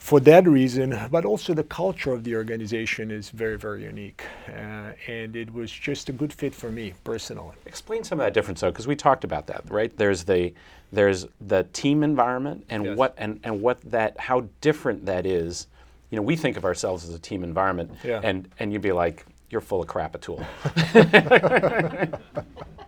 for 0.00 0.18
that 0.20 0.48
reason, 0.48 0.98
but 1.10 1.24
also 1.26 1.52
the 1.54 1.62
culture 1.62 2.12
of 2.12 2.24
the 2.24 2.34
organization 2.34 3.10
is 3.10 3.28
very, 3.30 3.56
very 3.58 3.84
unique. 3.84 4.24
Uh, 4.48 4.92
and 5.06 5.36
it 5.36 5.52
was 5.52 5.70
just 5.70 6.08
a 6.08 6.12
good 6.12 6.32
fit 6.32 6.54
for 6.54 6.72
me 6.72 6.94
personally. 7.04 7.54
Explain 7.66 8.02
some 8.02 8.18
of 8.18 8.24
that 8.24 8.32
difference, 8.32 8.60
though, 8.62 8.70
because 8.70 8.86
we 8.88 8.96
talked 8.96 9.24
about 9.24 9.46
that, 9.48 9.62
right? 9.70 9.94
There's 9.96 10.24
the 10.24 10.52
there's 10.92 11.26
the 11.46 11.64
team 11.72 12.02
environment 12.02 12.64
and 12.70 12.84
Yes. 12.84 12.96
what 12.96 13.14
and, 13.18 13.38
and 13.44 13.60
what 13.62 13.80
that 13.90 14.18
how 14.18 14.46
different 14.60 15.06
that 15.06 15.26
is. 15.26 15.66
You 16.10 16.16
know, 16.16 16.22
we 16.22 16.34
think 16.34 16.56
of 16.56 16.64
ourselves 16.64 17.06
as 17.08 17.14
a 17.14 17.18
team 17.18 17.44
environment, 17.44 17.92
Yeah. 18.02 18.20
and 18.24 18.48
and 18.58 18.72
you'd 18.72 18.82
be 18.82 18.92
like, 18.92 19.24
you're 19.50 19.60
full 19.60 19.82
of 19.82 19.86
crap, 19.86 20.14
Atul. 20.18 20.44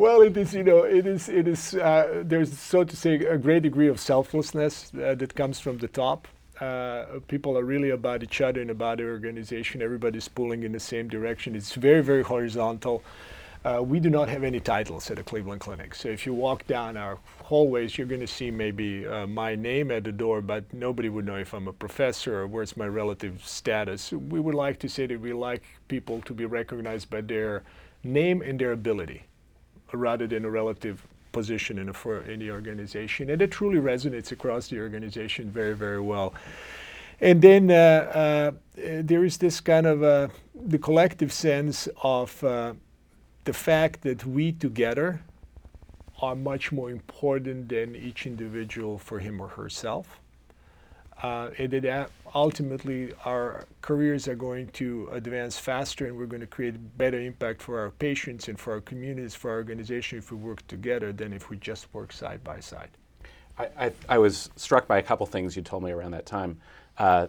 Well, 0.00 0.22
it 0.22 0.34
is, 0.38 0.54
you 0.54 0.64
know, 0.64 0.84
it 0.84 1.06
is, 1.06 1.28
it 1.28 1.46
is, 1.46 1.74
uh, 1.74 2.22
there's, 2.24 2.58
so 2.58 2.84
to 2.84 2.96
say, 2.96 3.16
a 3.16 3.36
great 3.36 3.64
degree 3.64 3.88
of 3.88 4.00
selflessness 4.00 4.92
uh, 4.94 5.14
that 5.14 5.34
comes 5.34 5.60
from 5.60 5.76
the 5.76 5.88
top. 5.88 6.26
Uh, 6.58 7.20
people 7.28 7.58
are 7.58 7.64
really 7.64 7.90
about 7.90 8.22
each 8.22 8.40
other 8.40 8.62
and 8.62 8.70
about 8.70 8.96
the 8.96 9.04
organization. 9.04 9.82
Everybody's 9.82 10.26
pulling 10.26 10.62
in 10.62 10.72
the 10.72 10.80
same 10.80 11.06
direction. 11.06 11.54
It's 11.54 11.74
very, 11.74 12.02
very 12.02 12.22
horizontal. 12.22 13.02
Uh, 13.62 13.82
we 13.82 14.00
do 14.00 14.08
not 14.08 14.30
have 14.30 14.42
any 14.42 14.58
titles 14.58 15.10
at 15.10 15.18
the 15.18 15.22
Cleveland 15.22 15.60
Clinic. 15.60 15.94
So 15.94 16.08
if 16.08 16.24
you 16.24 16.32
walk 16.32 16.66
down 16.66 16.96
our 16.96 17.18
hallways, 17.42 17.98
you're 17.98 18.06
going 18.06 18.22
to 18.22 18.26
see 18.26 18.50
maybe 18.50 19.06
uh, 19.06 19.26
my 19.26 19.54
name 19.54 19.90
at 19.90 20.04
the 20.04 20.12
door, 20.12 20.40
but 20.40 20.64
nobody 20.72 21.10
would 21.10 21.26
know 21.26 21.36
if 21.36 21.52
I'm 21.52 21.68
a 21.68 21.74
professor 21.74 22.40
or 22.40 22.46
where's 22.46 22.74
my 22.74 22.88
relative 22.88 23.42
status. 23.44 24.12
We 24.12 24.40
would 24.40 24.54
like 24.54 24.78
to 24.78 24.88
say 24.88 25.04
that 25.08 25.20
we 25.20 25.34
like 25.34 25.62
people 25.88 26.22
to 26.22 26.32
be 26.32 26.46
recognized 26.46 27.10
by 27.10 27.20
their 27.20 27.64
name 28.02 28.40
and 28.40 28.58
their 28.58 28.72
ability 28.72 29.24
rather 29.92 30.26
than 30.26 30.44
a 30.44 30.50
relative 30.50 31.06
position 31.32 31.78
in, 31.78 31.88
a, 31.88 32.10
in 32.30 32.40
the 32.40 32.50
organization. 32.50 33.30
And 33.30 33.40
it 33.40 33.50
truly 33.50 33.78
resonates 33.78 34.32
across 34.32 34.68
the 34.68 34.78
organization 34.80 35.50
very, 35.50 35.74
very 35.74 36.00
well. 36.00 36.34
And 37.20 37.42
then 37.42 37.70
uh, 37.70 37.74
uh, 37.74 38.50
there 38.76 39.24
is 39.24 39.36
this 39.38 39.60
kind 39.60 39.86
of 39.86 40.02
uh, 40.02 40.28
the 40.54 40.78
collective 40.78 41.32
sense 41.32 41.88
of 42.02 42.42
uh, 42.42 42.72
the 43.44 43.52
fact 43.52 44.02
that 44.02 44.24
we 44.24 44.52
together 44.52 45.20
are 46.22 46.34
much 46.34 46.72
more 46.72 46.90
important 46.90 47.68
than 47.68 47.94
each 47.96 48.26
individual 48.26 48.98
for 48.98 49.18
him 49.18 49.40
or 49.40 49.48
herself. 49.48 50.20
Uh, 51.22 51.50
and 51.58 51.70
that 51.70 51.84
uh, 51.84 52.06
ultimately 52.34 53.12
our 53.24 53.66
careers 53.82 54.26
are 54.26 54.34
going 54.34 54.66
to 54.68 55.08
advance 55.12 55.58
faster 55.58 56.06
and 56.06 56.16
we're 56.16 56.26
going 56.26 56.40
to 56.40 56.46
create 56.46 56.74
better 56.96 57.20
impact 57.20 57.60
for 57.60 57.78
our 57.78 57.90
patients 57.90 58.48
and 58.48 58.58
for 58.58 58.72
our 58.72 58.80
communities, 58.80 59.34
for 59.34 59.50
our 59.50 59.56
organization 59.58 60.18
if 60.18 60.30
we 60.30 60.38
work 60.38 60.66
together 60.66 61.12
than 61.12 61.32
if 61.32 61.50
we 61.50 61.56
just 61.58 61.92
work 61.92 62.10
side 62.12 62.42
by 62.42 62.58
side. 62.58 62.88
I, 63.58 63.68
I, 63.78 63.92
I 64.08 64.18
was 64.18 64.48
struck 64.56 64.86
by 64.86 64.98
a 64.98 65.02
couple 65.02 65.26
things 65.26 65.56
you 65.56 65.62
told 65.62 65.82
me 65.82 65.90
around 65.90 66.12
that 66.12 66.24
time. 66.24 66.58
Uh, 66.96 67.26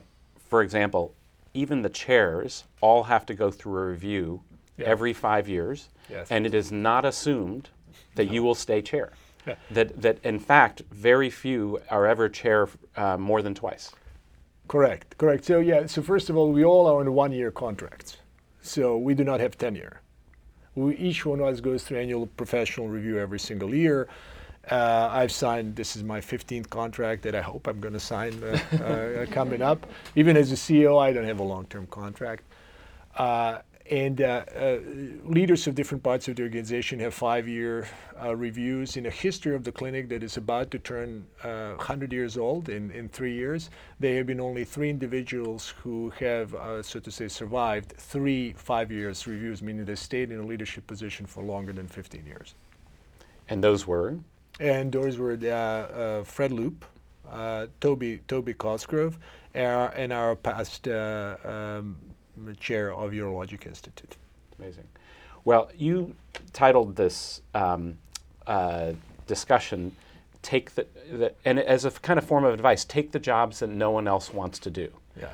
for 0.48 0.62
example, 0.62 1.14
even 1.54 1.82
the 1.82 1.90
chairs 1.90 2.64
all 2.80 3.04
have 3.04 3.26
to 3.26 3.34
go 3.34 3.52
through 3.52 3.78
a 3.78 3.86
review 3.88 4.42
Yeah. 4.78 4.86
every 4.86 5.12
five 5.12 5.50
years, 5.50 5.90
Yes. 6.10 6.28
and 6.32 6.46
it 6.46 6.54
is 6.54 6.72
not 6.72 7.04
assumed 7.04 7.70
that 8.16 8.32
you 8.32 8.42
will 8.42 8.56
stay 8.56 8.82
chair. 8.82 9.12
That, 9.72 10.02
that 10.02 10.20
in 10.24 10.40
fact, 10.40 10.84
very 10.92 11.30
few 11.30 11.80
are 11.90 12.06
ever 12.06 12.30
chair 12.30 12.70
uh, 12.96 13.18
more 13.18 13.42
than 13.42 13.56
twice. 13.56 13.92
Correct, 14.68 15.18
correct. 15.18 15.46
So 15.46 15.60
yeah, 15.60 15.86
so 15.88 16.02
first 16.02 16.30
of 16.30 16.38
all, 16.38 16.52
we 16.52 16.64
all 16.64 16.88
are 16.88 17.00
on 17.00 17.12
one-year 17.14 17.52
contracts. 17.52 18.18
So 18.62 18.98
we 18.98 19.14
do 19.14 19.24
not 19.24 19.40
have 19.40 19.58
tenure. 19.58 20.02
We, 20.76 20.96
each 20.96 21.26
one 21.26 21.40
of 21.40 21.48
us 21.48 21.60
goes 21.60 21.84
through 21.84 22.00
annual 22.00 22.28
professional 22.28 22.88
review 22.88 23.18
every 23.18 23.40
single 23.40 23.74
year. 23.74 24.08
Uh, 24.70 25.10
I've 25.12 25.32
signed, 25.32 25.76
this 25.76 25.96
is 25.96 26.04
my 26.04 26.22
15th 26.22 26.70
contract 26.70 27.24
that 27.24 27.36
I 27.36 27.42
hope 27.42 27.68
I'm 27.68 27.80
going 27.80 27.94
to 27.94 28.00
sign 28.00 28.42
uh, 28.44 28.76
uh, 28.78 29.26
coming 29.32 29.62
up. 29.62 29.88
Even 30.16 30.38
as 30.38 30.52
a 30.52 30.56
CEO, 30.56 31.02
I 31.02 31.12
don't 31.12 31.26
have 31.26 31.40
a 31.40 31.44
long-term 31.44 31.88
contract. 31.88 32.44
Uh, 33.92 33.96
and 33.96 34.22
uh, 34.22 34.44
uh, 34.56 34.78
leaders 35.26 35.68
of 35.68 35.76
different 35.76 36.04
parts 36.04 36.28
of 36.28 36.36
the 36.36 36.44
organization 36.44 37.00
have 37.00 37.14
five-year 37.14 37.88
uh, 38.22 38.36
reviews. 38.36 38.98
In 38.98 39.06
a 39.06 39.10
history 39.10 39.56
of 39.56 39.64
the 39.64 39.72
clinic 39.72 40.10
that 40.10 40.24
is 40.24 40.38
about 40.38 40.72
to 40.72 40.80
turn 40.80 41.26
uh, 41.44 41.74
100 41.76 42.14
years 42.14 42.38
old 42.38 42.70
in, 42.70 42.92
in 42.92 43.10
three 43.10 43.34
years, 43.34 43.70
there 44.00 44.18
have 44.18 44.28
been 44.28 44.40
only 44.40 44.64
three 44.64 44.90
individuals 44.90 45.74
who 45.84 46.10
have, 46.12 46.54
uh, 46.56 46.82
so 46.82 47.00
to 47.00 47.12
say, 47.12 47.28
survived 47.28 47.94
three 47.98 48.54
five 48.54 48.92
years 48.92 49.28
reviews, 49.28 49.62
meaning 49.62 49.86
they 49.86 49.96
stayed 49.96 50.32
in 50.32 50.40
a 50.40 50.46
leadership 50.46 50.88
position 50.88 51.26
for 51.26 51.44
longer 51.44 51.74
than 51.74 51.88
15 51.88 52.26
years. 52.26 52.56
And 53.50 53.64
those 53.64 53.86
were 53.86 54.18
And 54.60 54.92
those 54.92 55.18
were 55.18 55.38
uh, 55.42 55.48
uh, 55.48 56.24
Fred 56.24 56.52
Loop, 56.52 56.86
uh, 57.30 57.68
Toby 57.80 58.22
Toby 58.28 58.54
Cosgrove, 58.54 59.18
our, 59.56 59.90
and 59.90 60.14
our 60.14 60.36
past 60.36 60.88
uh, 60.88 61.36
um, 62.48 62.56
chair 62.56 62.94
of 62.94 63.12
Urologic 63.12 63.66
Institute. 63.66 64.16
amazing. 64.60 64.88
Well, 65.44 65.72
you 65.76 66.16
titled 66.54 66.96
this 66.96 67.42
um, 67.54 67.98
uh, 68.46 68.94
discussion 69.28 69.96
"Take 70.42 70.76
the, 70.76 70.86
the," 71.12 71.34
and 71.46 71.60
as 71.60 71.86
a 71.86 71.92
kind 71.92 72.20
of 72.20 72.26
form 72.26 72.44
of 72.44 72.54
advice, 72.54 72.86
take 72.86 73.12
the 73.12 73.20
jobs 73.20 73.60
that 73.60 73.70
no 73.70 73.92
one 73.92 74.08
else 74.08 74.34
wants 74.34 74.60
to 74.60 74.70
do. 74.70 74.90
Yeah. 75.20 75.34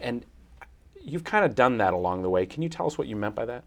And 0.00 0.24
you've 1.02 1.24
kind 1.24 1.44
of 1.44 1.54
done 1.54 1.78
that 1.78 1.92
along 1.92 2.22
the 2.22 2.30
way. 2.30 2.46
Can 2.46 2.62
you 2.62 2.68
tell 2.68 2.86
us 2.86 2.98
what 2.98 3.08
you 3.08 3.16
meant 3.16 3.34
by 3.34 3.46
that? 3.46 3.64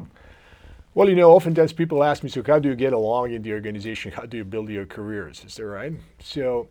Well, 0.93 1.09
you 1.09 1.15
know, 1.15 1.31
oftentimes 1.31 1.71
people 1.71 2.03
ask 2.03 2.21
me, 2.21 2.29
so 2.29 2.43
how 2.45 2.59
do 2.59 2.67
you 2.67 2.75
get 2.75 2.91
along 2.91 3.31
in 3.31 3.41
the 3.41 3.53
organization? 3.53 4.11
How 4.11 4.25
do 4.25 4.35
you 4.35 4.43
build 4.43 4.69
your 4.69 4.85
careers? 4.85 5.43
Is 5.45 5.55
that 5.55 5.65
right? 5.65 5.93
So 6.19 6.67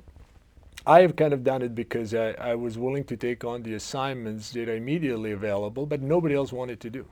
I 0.87 1.03
have 1.03 1.15
kind 1.17 1.33
of 1.33 1.45
done 1.45 1.63
it 1.63 1.75
because 1.75 2.15
I, 2.15 2.31
I 2.33 2.55
was 2.55 2.79
willing 2.79 3.05
to 3.05 3.17
take 3.17 3.45
on 3.45 3.63
the 3.63 3.75
assignments 3.75 4.51
that 4.53 4.69
are 4.69 4.77
immediately 4.77 5.33
available, 5.33 5.85
but 5.85 6.01
nobody 6.01 6.35
else 6.35 6.53
wanted 6.53 6.81
to 6.81 6.91
do. 6.91 7.07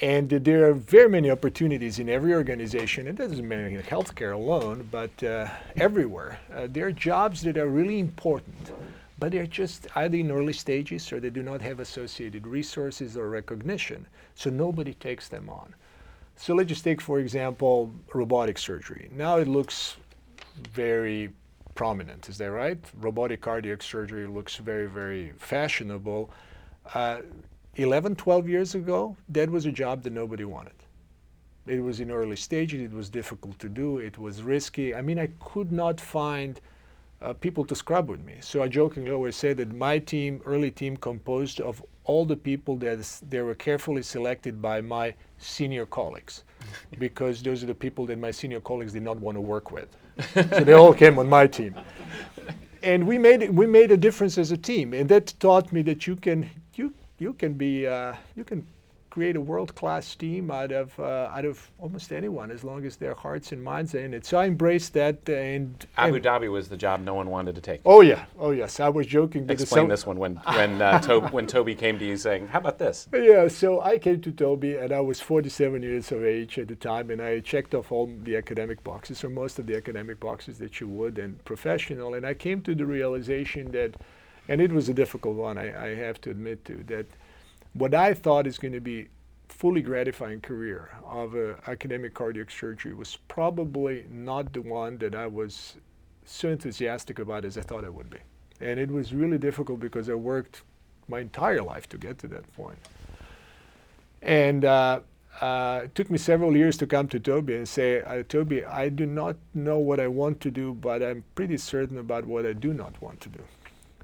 And 0.00 0.28
there 0.30 0.68
are 0.68 0.74
very 0.74 1.08
many 1.08 1.30
opportunities 1.30 1.98
in 1.98 2.08
every 2.08 2.32
organization. 2.32 3.08
It 3.08 3.16
doesn't 3.16 3.48
mean 3.48 3.58
in 3.58 3.82
healthcare 3.82 4.34
alone, 4.34 4.88
but 4.92 5.22
uh, 5.24 5.48
everywhere. 5.76 6.38
Uh, 6.54 6.68
there 6.70 6.86
are 6.86 6.92
jobs 6.92 7.42
that 7.42 7.56
are 7.56 7.66
really 7.66 7.98
important, 7.98 8.72
but 9.18 9.32
they're 9.32 9.46
just 9.46 9.88
either 9.96 10.16
in 10.16 10.30
early 10.30 10.52
stages 10.52 11.10
or 11.12 11.18
they 11.18 11.30
do 11.30 11.42
not 11.42 11.60
have 11.62 11.80
associated 11.80 12.46
resources 12.46 13.16
or 13.16 13.28
recognition, 13.28 14.06
so 14.36 14.50
nobody 14.50 14.94
takes 14.94 15.28
them 15.28 15.50
on. 15.50 15.74
So 16.36 16.54
let's 16.54 16.68
just 16.68 16.84
take, 16.84 17.00
for 17.00 17.18
example, 17.18 17.92
robotic 18.14 18.58
surgery. 18.58 19.10
Now 19.16 19.38
it 19.38 19.48
looks 19.48 19.96
very 20.72 21.30
prominent, 21.78 22.28
is 22.28 22.38
that 22.38 22.50
right? 22.50 22.80
Robotic 23.00 23.40
cardiac 23.40 23.84
surgery 23.84 24.26
looks 24.26 24.56
very, 24.56 24.88
very 24.88 25.32
fashionable. 25.38 26.28
Uh, 26.92 27.18
11, 27.76 28.16
12 28.16 28.48
years 28.48 28.74
ago, 28.74 29.16
that 29.28 29.48
was 29.48 29.64
a 29.64 29.70
job 29.70 30.02
that 30.02 30.12
nobody 30.12 30.44
wanted. 30.44 30.74
It 31.68 31.78
was 31.78 32.00
in 32.00 32.10
early 32.10 32.34
stages, 32.34 32.80
it 32.82 32.92
was 32.92 33.08
difficult 33.08 33.60
to 33.60 33.68
do, 33.68 33.98
it 33.98 34.18
was 34.18 34.42
risky. 34.42 34.92
I 34.92 35.02
mean, 35.02 35.20
I 35.20 35.28
could 35.38 35.70
not 35.70 36.00
find 36.00 36.60
uh, 37.22 37.32
people 37.34 37.64
to 37.66 37.76
scrub 37.76 38.08
with 38.08 38.24
me. 38.24 38.34
So 38.40 38.60
I 38.60 38.66
jokingly 38.66 39.12
always 39.12 39.36
say 39.36 39.52
that 39.52 39.72
my 39.72 40.00
team, 40.00 40.40
early 40.46 40.72
team, 40.72 40.96
composed 40.96 41.60
of 41.60 41.80
all 42.02 42.24
the 42.24 42.36
people 42.36 42.74
that 42.78 42.98
is, 42.98 43.22
they 43.28 43.40
were 43.40 43.54
carefully 43.54 44.02
selected 44.02 44.60
by 44.60 44.80
my 44.80 45.14
senior 45.38 45.86
colleagues 45.86 46.42
because 46.98 47.40
those 47.40 47.62
are 47.62 47.66
the 47.66 47.82
people 47.86 48.04
that 48.06 48.18
my 48.18 48.32
senior 48.32 48.60
colleagues 48.60 48.94
did 48.94 49.04
not 49.04 49.20
want 49.20 49.36
to 49.36 49.40
work 49.40 49.70
with. 49.70 49.96
So 50.34 50.42
they 50.42 50.72
all 50.72 50.94
came 50.94 51.18
on 51.18 51.28
my 51.28 51.46
team. 51.46 51.74
And 52.82 53.06
we 53.06 53.18
made 53.18 53.50
we 53.50 53.66
made 53.66 53.90
a 53.90 53.96
difference 53.96 54.38
as 54.38 54.52
a 54.52 54.56
team, 54.56 54.94
and 54.94 55.08
that 55.08 55.34
taught 55.40 55.72
me 55.72 55.82
that 55.82 56.06
you 56.06 56.16
can 56.16 56.48
you 56.74 56.92
you 57.18 57.32
can 57.32 57.54
be 57.54 57.86
uh, 57.86 58.14
you 58.36 58.44
can 58.44 58.66
create 59.10 59.36
a 59.36 59.40
world-class 59.40 60.14
team 60.14 60.50
out 60.50 60.72
of 60.72 60.98
uh, 60.98 61.30
out 61.34 61.44
of 61.44 61.70
almost 61.78 62.12
anyone 62.12 62.50
as 62.50 62.62
long 62.64 62.84
as 62.84 62.96
their 62.96 63.14
hearts 63.14 63.52
and 63.52 63.62
minds 63.62 63.94
are 63.94 64.00
in 64.00 64.14
it. 64.14 64.26
So 64.26 64.38
I 64.38 64.46
embraced 64.46 64.92
that. 64.94 65.28
And 65.28 65.86
Abu 65.96 66.16
and 66.16 66.24
Dhabi 66.24 66.50
was 66.50 66.68
the 66.68 66.76
job 66.76 67.00
no 67.00 67.14
one 67.14 67.30
wanted 67.30 67.54
to 67.54 67.60
take. 67.60 67.80
Oh 67.84 68.00
yeah, 68.00 68.24
oh 68.38 68.50
yes. 68.50 68.80
I 68.80 68.88
was 68.88 69.06
joking. 69.06 69.48
Explain 69.48 69.82
some- 69.82 69.88
this 69.88 70.06
one 70.06 70.18
when 70.18 70.36
when 70.36 70.82
uh, 70.82 71.00
Tob- 71.08 71.32
when 71.32 71.46
Toby 71.46 71.74
came 71.74 71.98
to 71.98 72.04
you 72.04 72.16
saying, 72.16 72.48
"How 72.48 72.60
about 72.60 72.78
this?" 72.78 73.08
Yeah, 73.12 73.48
so 73.48 73.80
I 73.80 73.98
came 73.98 74.20
to 74.20 74.32
Toby 74.32 74.76
and 74.76 74.92
I 74.92 75.00
was 75.00 75.20
47 75.20 75.82
years 75.82 76.12
of 76.12 76.24
age 76.24 76.58
at 76.58 76.68
the 76.68 76.76
time, 76.76 77.10
and 77.10 77.20
I 77.22 77.40
checked 77.40 77.74
off 77.74 77.90
all 77.92 78.10
the 78.22 78.36
academic 78.36 78.82
boxes, 78.84 79.24
or 79.24 79.30
most 79.30 79.58
of 79.58 79.66
the 79.66 79.76
academic 79.76 80.20
boxes 80.20 80.58
that 80.58 80.80
you 80.80 80.88
would, 80.88 81.18
and 81.18 81.42
professional. 81.44 82.14
And 82.14 82.26
I 82.26 82.34
came 82.34 82.62
to 82.62 82.74
the 82.74 82.86
realization 82.86 83.70
that, 83.72 83.94
and 84.48 84.60
it 84.60 84.72
was 84.72 84.88
a 84.88 84.94
difficult 84.94 85.36
one, 85.36 85.58
I, 85.58 85.86
I 85.86 85.94
have 85.94 86.20
to 86.22 86.30
admit 86.30 86.64
to, 86.66 86.84
that 86.88 87.06
what 87.74 87.94
I 87.94 88.14
thought 88.14 88.46
is 88.46 88.58
going 88.58 88.72
to 88.72 88.80
be 88.80 89.08
fully 89.48 89.82
gratifying 89.82 90.40
career 90.40 90.90
of 91.04 91.34
uh, 91.34 91.54
academic 91.66 92.14
cardiac 92.14 92.50
surgery 92.50 92.94
was 92.94 93.16
probably 93.28 94.04
not 94.10 94.52
the 94.52 94.62
one 94.62 94.98
that 94.98 95.14
I 95.14 95.26
was 95.26 95.76
so 96.24 96.50
enthusiastic 96.50 97.18
about 97.18 97.44
as 97.44 97.56
I 97.56 97.62
thought 97.62 97.84
I 97.84 97.88
would 97.88 98.10
be. 98.10 98.18
And 98.60 98.78
it 98.78 98.90
was 98.90 99.14
really 99.14 99.38
difficult 99.38 99.80
because 99.80 100.08
I 100.08 100.14
worked 100.14 100.62
my 101.08 101.20
entire 101.20 101.62
life 101.62 101.88
to 101.90 101.98
get 101.98 102.18
to 102.18 102.28
that 102.28 102.52
point. 102.54 102.78
And 104.20 104.64
uh, 104.64 105.00
uh, 105.40 105.82
it 105.84 105.94
took 105.94 106.10
me 106.10 106.18
several 106.18 106.56
years 106.56 106.76
to 106.78 106.86
come 106.86 107.08
to 107.08 107.20
Toby 107.20 107.54
and 107.54 107.68
say, 107.68 108.02
uh, 108.02 108.22
Toby, 108.28 108.64
I 108.64 108.88
do 108.88 109.06
not 109.06 109.36
know 109.54 109.78
what 109.78 110.00
I 110.00 110.08
want 110.08 110.40
to 110.40 110.50
do, 110.50 110.74
but 110.74 111.02
I'm 111.02 111.24
pretty 111.34 111.56
certain 111.56 111.98
about 111.98 112.26
what 112.26 112.44
I 112.44 112.52
do 112.52 112.74
not 112.74 113.00
want 113.00 113.20
to 113.22 113.28
do. 113.28 113.40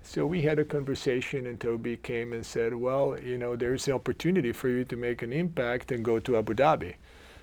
So 0.07 0.27
we 0.27 0.43
had 0.43 0.59
a 0.59 0.65
conversation, 0.65 1.47
and 1.47 1.59
Toby 1.59 1.97
came 1.97 2.35
and 2.35 2.45
said, 2.45 2.75
Well, 2.75 3.17
you 3.19 3.39
know, 3.39 3.57
there's 3.57 3.89
an 3.89 3.95
opportunity 3.95 4.53
for 4.53 4.69
you 4.69 4.85
to 4.85 4.97
make 4.97 5.23
an 5.23 5.33
impact 5.33 5.91
and 5.93 6.05
go 6.05 6.19
to 6.21 6.37
Abu 6.37 6.55
Dhabi. 6.55 6.95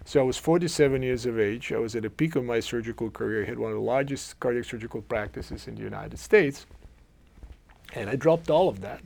So 0.05 0.19
I 0.19 0.23
was 0.23 0.37
47 0.37 1.01
years 1.01 1.25
of 1.25 1.39
age. 1.39 1.71
I 1.71 1.77
was 1.79 1.95
at 1.95 2.03
the 2.03 2.09
peak 2.09 2.35
of 2.35 2.45
my 2.45 2.59
surgical 2.59 3.09
career. 3.09 3.43
I 3.43 3.45
had 3.47 3.59
one 3.59 3.71
of 3.71 3.77
the 3.77 3.83
largest 3.83 4.39
cardiac 4.39 4.65
surgical 4.65 5.01
practices 5.01 5.67
in 5.67 5.75
the 5.75 5.81
United 5.81 6.17
States. 6.19 6.65
And 7.93 8.09
I 8.09 8.15
dropped 8.15 8.49
all 8.49 8.69
of 8.69 8.81
that 8.81 9.01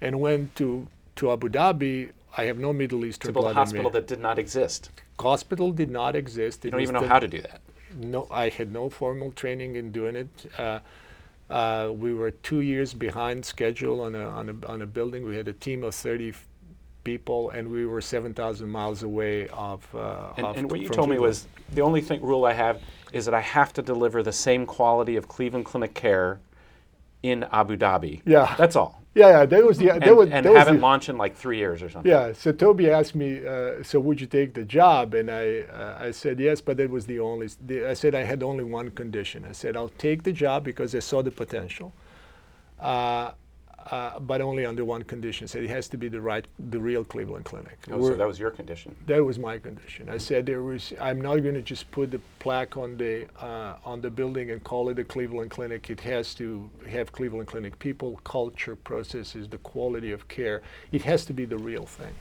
and 0.00 0.20
went 0.20 0.54
to, 0.56 0.86
to 1.16 1.32
Abu 1.32 1.48
Dhabi. 1.48 2.10
I 2.36 2.44
have 2.44 2.58
no 2.58 2.72
Middle 2.72 3.04
Eastern 3.04 3.32
blood 3.32 3.50
in 3.50 3.54
me. 3.54 3.54
hospital 3.56 3.90
that 3.90 4.06
did 4.06 4.20
not 4.20 4.38
exist. 4.38 4.90
hospital 5.18 5.72
did 5.72 5.90
not 5.90 6.14
exist. 6.14 6.64
You 6.64 6.70
don't 6.70 6.80
even 6.82 6.94
know 6.94 7.00
the- 7.00 7.08
how 7.08 7.18
to 7.18 7.28
do 7.28 7.40
that. 7.42 7.60
no, 7.96 8.26
I 8.30 8.50
had 8.50 8.72
no 8.72 8.88
formal 8.90 9.32
training 9.32 9.76
in 9.76 9.92
doing 9.92 10.14
it. 10.14 10.28
Uh, 10.56 10.80
uh, 11.50 11.90
we 11.92 12.14
were 12.14 12.30
two 12.30 12.60
years 12.60 12.94
behind 12.94 13.44
schedule 13.44 14.00
on 14.02 14.14
a, 14.14 14.28
on 14.28 14.48
a 14.48 14.66
on 14.68 14.82
a 14.82 14.86
building. 14.86 15.24
We 15.24 15.36
had 15.36 15.48
a 15.48 15.52
team 15.52 15.84
of 15.84 15.94
30 15.94 16.30
f- 16.30 16.46
people, 17.04 17.50
and 17.50 17.68
we 17.70 17.86
were 17.86 18.00
7,000 18.00 18.68
miles 18.68 19.02
away 19.02 19.48
of. 19.48 19.86
Uh, 19.94 20.32
And, 20.36 20.46
of 20.46 20.56
and 20.56 20.70
what 20.70 20.80
you 20.80 20.88
told 20.88 21.08
me 21.10 21.18
was 21.18 21.46
the 21.74 21.82
only 21.82 22.00
thing 22.00 22.22
rule 22.22 22.44
I 22.44 22.52
have 22.52 22.80
is 23.12 23.24
that 23.24 23.34
I 23.34 23.40
have 23.40 23.72
to 23.74 23.82
deliver 23.82 24.22
the 24.22 24.32
same 24.32 24.66
quality 24.66 25.16
of 25.16 25.26
Cleveland 25.28 25.64
Clinic 25.64 25.94
care 25.94 26.40
in 27.22 27.44
Abu 27.52 27.76
Dhabi. 27.76 28.22
Yeah. 28.24 28.54
that's 28.56 28.76
all. 28.76 28.99
Yeah, 29.14 29.28
yeah, 29.28 29.46
that 29.46 29.64
was 29.64 29.78
the. 29.78 29.86
that 29.86 30.02
And, 30.02 30.16
was, 30.16 30.28
and 30.30 30.46
that 30.46 30.52
was 30.52 30.58
have 30.58 30.68
it 30.68 30.74
the, 30.74 30.78
launch 30.78 31.08
in 31.08 31.18
like 31.18 31.34
three 31.34 31.58
years 31.58 31.82
or 31.82 31.90
something. 31.90 32.10
Yeah, 32.10 32.32
so 32.32 32.52
Toby 32.52 32.90
asked 32.90 33.16
me, 33.16 33.44
uh, 33.44 33.82
so 33.82 33.98
would 33.98 34.20
you 34.20 34.26
take 34.28 34.54
the 34.54 34.64
job? 34.64 35.14
And 35.14 35.30
I, 35.30 35.60
uh, 35.62 35.98
I 36.00 36.10
said 36.12 36.38
yes, 36.38 36.60
but 36.60 36.76
that 36.76 36.90
was 36.90 37.06
the 37.06 37.18
only. 37.18 37.48
The, 37.66 37.90
I 37.90 37.94
said 37.94 38.14
I 38.14 38.22
had 38.22 38.42
only 38.42 38.62
one 38.64 38.90
condition. 38.90 39.44
I 39.44 39.52
said 39.52 39.76
I'll 39.76 39.88
take 39.98 40.22
the 40.22 40.32
job 40.32 40.62
because 40.64 40.94
I 40.94 41.00
saw 41.00 41.22
the 41.22 41.32
potential, 41.32 41.92
uh, 42.78 43.32
uh, 43.90 44.18
but 44.20 44.40
only 44.40 44.66
under 44.66 44.84
one 44.84 45.02
condition. 45.02 45.48
Said 45.48 45.64
it 45.64 45.70
has 45.70 45.88
to 45.88 45.96
be 45.96 46.08
the 46.08 46.20
right, 46.20 46.46
the 46.70 46.78
real 46.78 47.04
Cleveland 47.04 47.44
Clinic. 47.44 47.78
Oh, 47.90 48.00
so 48.02 48.14
that 48.14 48.26
was 48.26 48.38
your 48.38 48.50
condition. 48.50 48.94
that 49.06 49.24
was 49.24 49.38
my 49.38 49.58
condition. 49.58 50.08
I 50.08 50.18
said 50.18 50.46
there 50.46 50.62
was. 50.62 50.92
I'm 51.00 51.20
not 51.20 51.36
going 51.36 51.54
to 51.54 51.62
just 51.62 51.90
put 51.90 52.10
the 52.10 52.20
plaque 52.38 52.76
on 52.76 52.96
the 52.96 53.26
uh, 53.40 53.76
on 53.84 54.00
the 54.00 54.10
building 54.10 54.50
and 54.50 54.62
call 54.62 54.88
it 54.90 54.94
the 54.94 55.04
Cleveland 55.04 55.50
Clinic. 55.50 55.88
It 55.90 56.00
has 56.00 56.34
to 56.34 56.68
have 56.88 57.12
Cleveland 57.12 57.48
Clinic 57.48 57.78
people, 57.78 58.20
culture, 58.24 58.76
processes, 58.76 59.48
the 59.48 59.58
quality 59.58 60.12
of 60.12 60.28
care. 60.28 60.62
It 60.92 61.02
has 61.02 61.24
to 61.26 61.32
be 61.32 61.46
the 61.46 61.58
real 61.58 61.86
thing, 61.86 62.14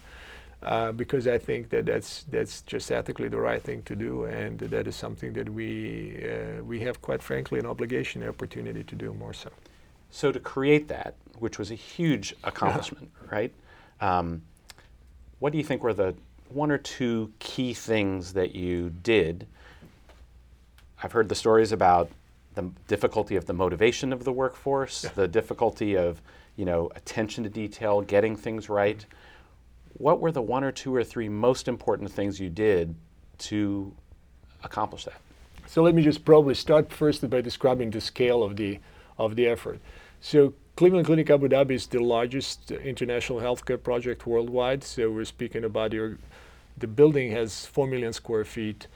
uh, 0.63 0.93
because 0.93 1.27
I 1.27 1.37
think 1.37 1.69
that 1.69 1.85
that's 1.85 2.23
that's 2.31 2.61
just 2.61 2.89
ethically 2.91 3.27
the 3.27 3.39
right 3.39 3.61
thing 3.61 3.83
to 3.83 3.95
do, 3.95 4.23
and 4.25 4.59
that 4.59 4.87
is 4.87 4.95
something 4.95 5.33
that 5.33 5.49
we 5.49 6.25
uh, 6.25 6.63
we 6.63 6.79
have, 6.81 7.01
quite 7.01 7.21
frankly, 7.21 7.59
an 7.59 7.65
obligation, 7.65 8.23
an 8.23 8.29
opportunity 8.29 8.83
to 8.83 8.95
do 8.95 9.13
more 9.13 9.33
so. 9.33 9.49
So 10.11 10.31
to 10.31 10.39
create 10.39 10.87
that, 10.87 11.15
which 11.37 11.59
was 11.59 11.71
a 11.71 11.75
huge 11.75 12.35
accomplishment, 12.43 13.11
right? 13.31 13.53
Um, 14.01 14.41
what 15.39 15.51
do 15.51 15.57
you 15.57 15.63
think 15.63 15.83
were 15.83 15.93
the 15.93 16.15
one 16.49 16.71
or 16.71 16.77
two 16.77 17.31
key 17.39 17.73
things 17.73 18.33
that 18.33 18.55
you 18.55 18.89
did? 18.89 19.47
I've 21.01 21.11
heard 21.11 21.29
the 21.29 21.35
stories 21.35 21.71
about 21.71 22.09
the 22.55 22.69
difficulty 22.87 23.35
of 23.35 23.45
the 23.45 23.53
motivation 23.53 24.11
of 24.11 24.23
the 24.23 24.33
workforce, 24.33 25.03
the 25.15 25.27
difficulty 25.27 25.95
of 25.95 26.21
you 26.55 26.65
know 26.65 26.89
attention 26.95 27.43
to 27.45 27.49
detail, 27.49 28.01
getting 28.01 28.35
things 28.35 28.67
right. 28.67 29.05
What 29.93 30.19
were 30.19 30.31
the 30.31 30.41
one 30.41 30.63
or 30.63 30.71
two 30.71 30.93
or 30.93 31.03
three 31.03 31.29
most 31.29 31.67
important 31.67 32.11
things 32.11 32.39
you 32.39 32.49
did 32.49 32.95
to 33.39 33.93
accomplish 34.63 35.05
that? 35.05 35.21
So 35.67 35.83
let 35.83 35.93
me 35.93 36.01
just 36.01 36.25
probably 36.25 36.55
start 36.55 36.91
first 36.91 37.27
by 37.29 37.41
describing 37.41 37.91
the 37.91 38.01
scale 38.01 38.43
of 38.43 38.57
the 38.57 38.79
of 39.17 39.35
the 39.35 39.47
effort. 39.47 39.79
So 40.21 40.53
Cleveland 40.75 41.05
Clinic 41.05 41.29
Abu 41.29 41.47
Dhabi 41.47 41.71
is 41.71 41.87
the 41.87 41.99
largest 42.03 42.71
international 42.71 43.39
healthcare 43.39 43.81
project 43.81 44.27
worldwide. 44.27 44.83
So 44.83 45.09
we're 45.11 45.25
speaking 45.25 45.63
about 45.63 45.93
your, 45.93 46.17
the 46.77 46.87
building 46.87 47.31
has 47.31 47.65
four 47.65 47.87
million 47.87 48.13
square 48.13 48.45
feet. 48.45 48.87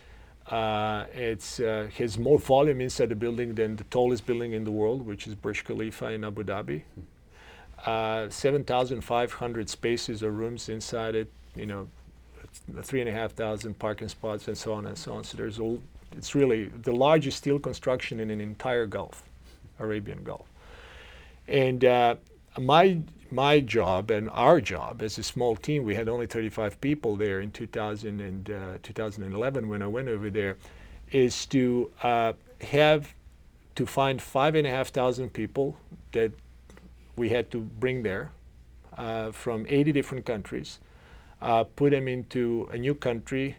Uh, 0.50 1.06
it's 1.14 1.62
uh, 1.62 1.90
has 1.98 2.18
more 2.18 2.38
volume 2.38 2.82
inside 2.82 3.10
the 3.10 3.16
building 3.16 3.56
than 3.56 3.78
the 3.78 3.86
tallest 3.86 4.26
building 4.26 4.52
in 4.52 4.66
the 4.66 4.72
world, 4.72 5.06
which 5.06 5.26
is 5.26 5.36
Burj 5.36 5.64
Khalifa 5.64 6.12
in 6.12 6.26
Abu 6.26 6.44
Dhabi. 6.44 6.84
Uh, 7.86 8.30
7,500 8.30 9.70
spaces 9.70 10.24
or 10.24 10.32
rooms 10.32 10.68
inside 10.68 11.16
it. 11.16 11.32
You 11.56 11.66
know, 11.66 11.88
three 12.82 13.00
and 13.00 13.10
a 13.10 13.14
half 13.14 13.32
thousand 13.32 13.80
parking 13.80 14.10
spots 14.10 14.48
and 14.48 14.58
so 14.58 14.74
on 14.74 14.86
and 14.86 14.98
so 14.98 15.14
on. 15.14 15.24
So 15.24 15.38
there's 15.38 15.60
a, 15.60 15.78
it's 16.12 16.36
really 16.36 16.66
the 16.66 16.94
largest 16.94 17.38
steel 17.38 17.60
construction 17.60 18.20
in 18.20 18.30
an 18.30 18.42
entire 18.42 18.86
Gulf, 18.86 19.24
Arabian 19.80 20.24
Gulf. 20.24 20.53
And 21.48 21.84
uh, 21.84 22.16
my 22.60 23.00
my 23.32 23.60
job 23.60 24.12
and 24.12 24.30
our 24.30 24.62
job 24.62 25.02
as 25.02 25.18
a 25.18 25.24
small 25.24 25.56
team, 25.56 25.84
we 25.84 25.96
had 25.96 26.08
only 26.08 26.28
35 26.28 26.80
people 26.80 27.16
there 27.16 27.42
in 27.42 27.50
2000 27.52 28.22
and 28.22 28.52
uh, 28.52 28.78
2011 28.84 29.68
when 29.68 29.82
I 29.82 29.88
went 29.88 30.08
over 30.08 30.30
there, 30.30 30.58
is 31.12 31.46
to 31.48 31.92
uh, 32.04 32.34
have 32.62 33.14
to 33.76 33.86
find 33.88 34.22
five 34.22 34.54
and 34.54 34.68
a 34.68 34.70
half 34.70 34.90
thousand 34.90 35.34
people 35.34 35.76
that 36.12 36.32
we 37.16 37.30
had 37.30 37.50
to 37.52 37.60
bring 37.60 38.04
there 38.04 38.32
uh, 38.98 39.32
from 39.32 39.66
80 39.68 39.92
different 39.92 40.26
countries, 40.26 40.80
uh, 41.42 41.64
put 41.64 41.92
them 41.92 42.08
into 42.08 42.70
a 42.72 42.78
new 42.78 42.94
country 42.94 43.56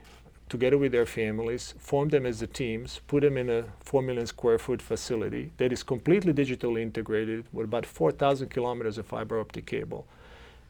together 0.55 0.79
with 0.79 0.93
their 0.93 1.05
families, 1.05 1.75
form 1.79 2.11
them 2.11 2.25
as 2.25 2.39
the 2.39 2.47
teams, 2.47 3.01
put 3.09 3.23
them 3.23 3.37
in 3.37 3.51
a 3.51 3.65
4 3.81 4.03
million 4.03 4.27
square 4.27 4.57
foot 4.57 4.81
facility 4.81 5.51
that 5.57 5.73
is 5.73 5.83
completely 5.83 6.33
digitally 6.33 6.81
integrated 6.81 7.45
with 7.53 7.65
about 7.65 7.85
4,000 7.85 8.49
kilometers 8.51 8.97
of 8.97 9.05
fiber 9.05 9.41
optic 9.41 9.67
cable, 9.67 10.07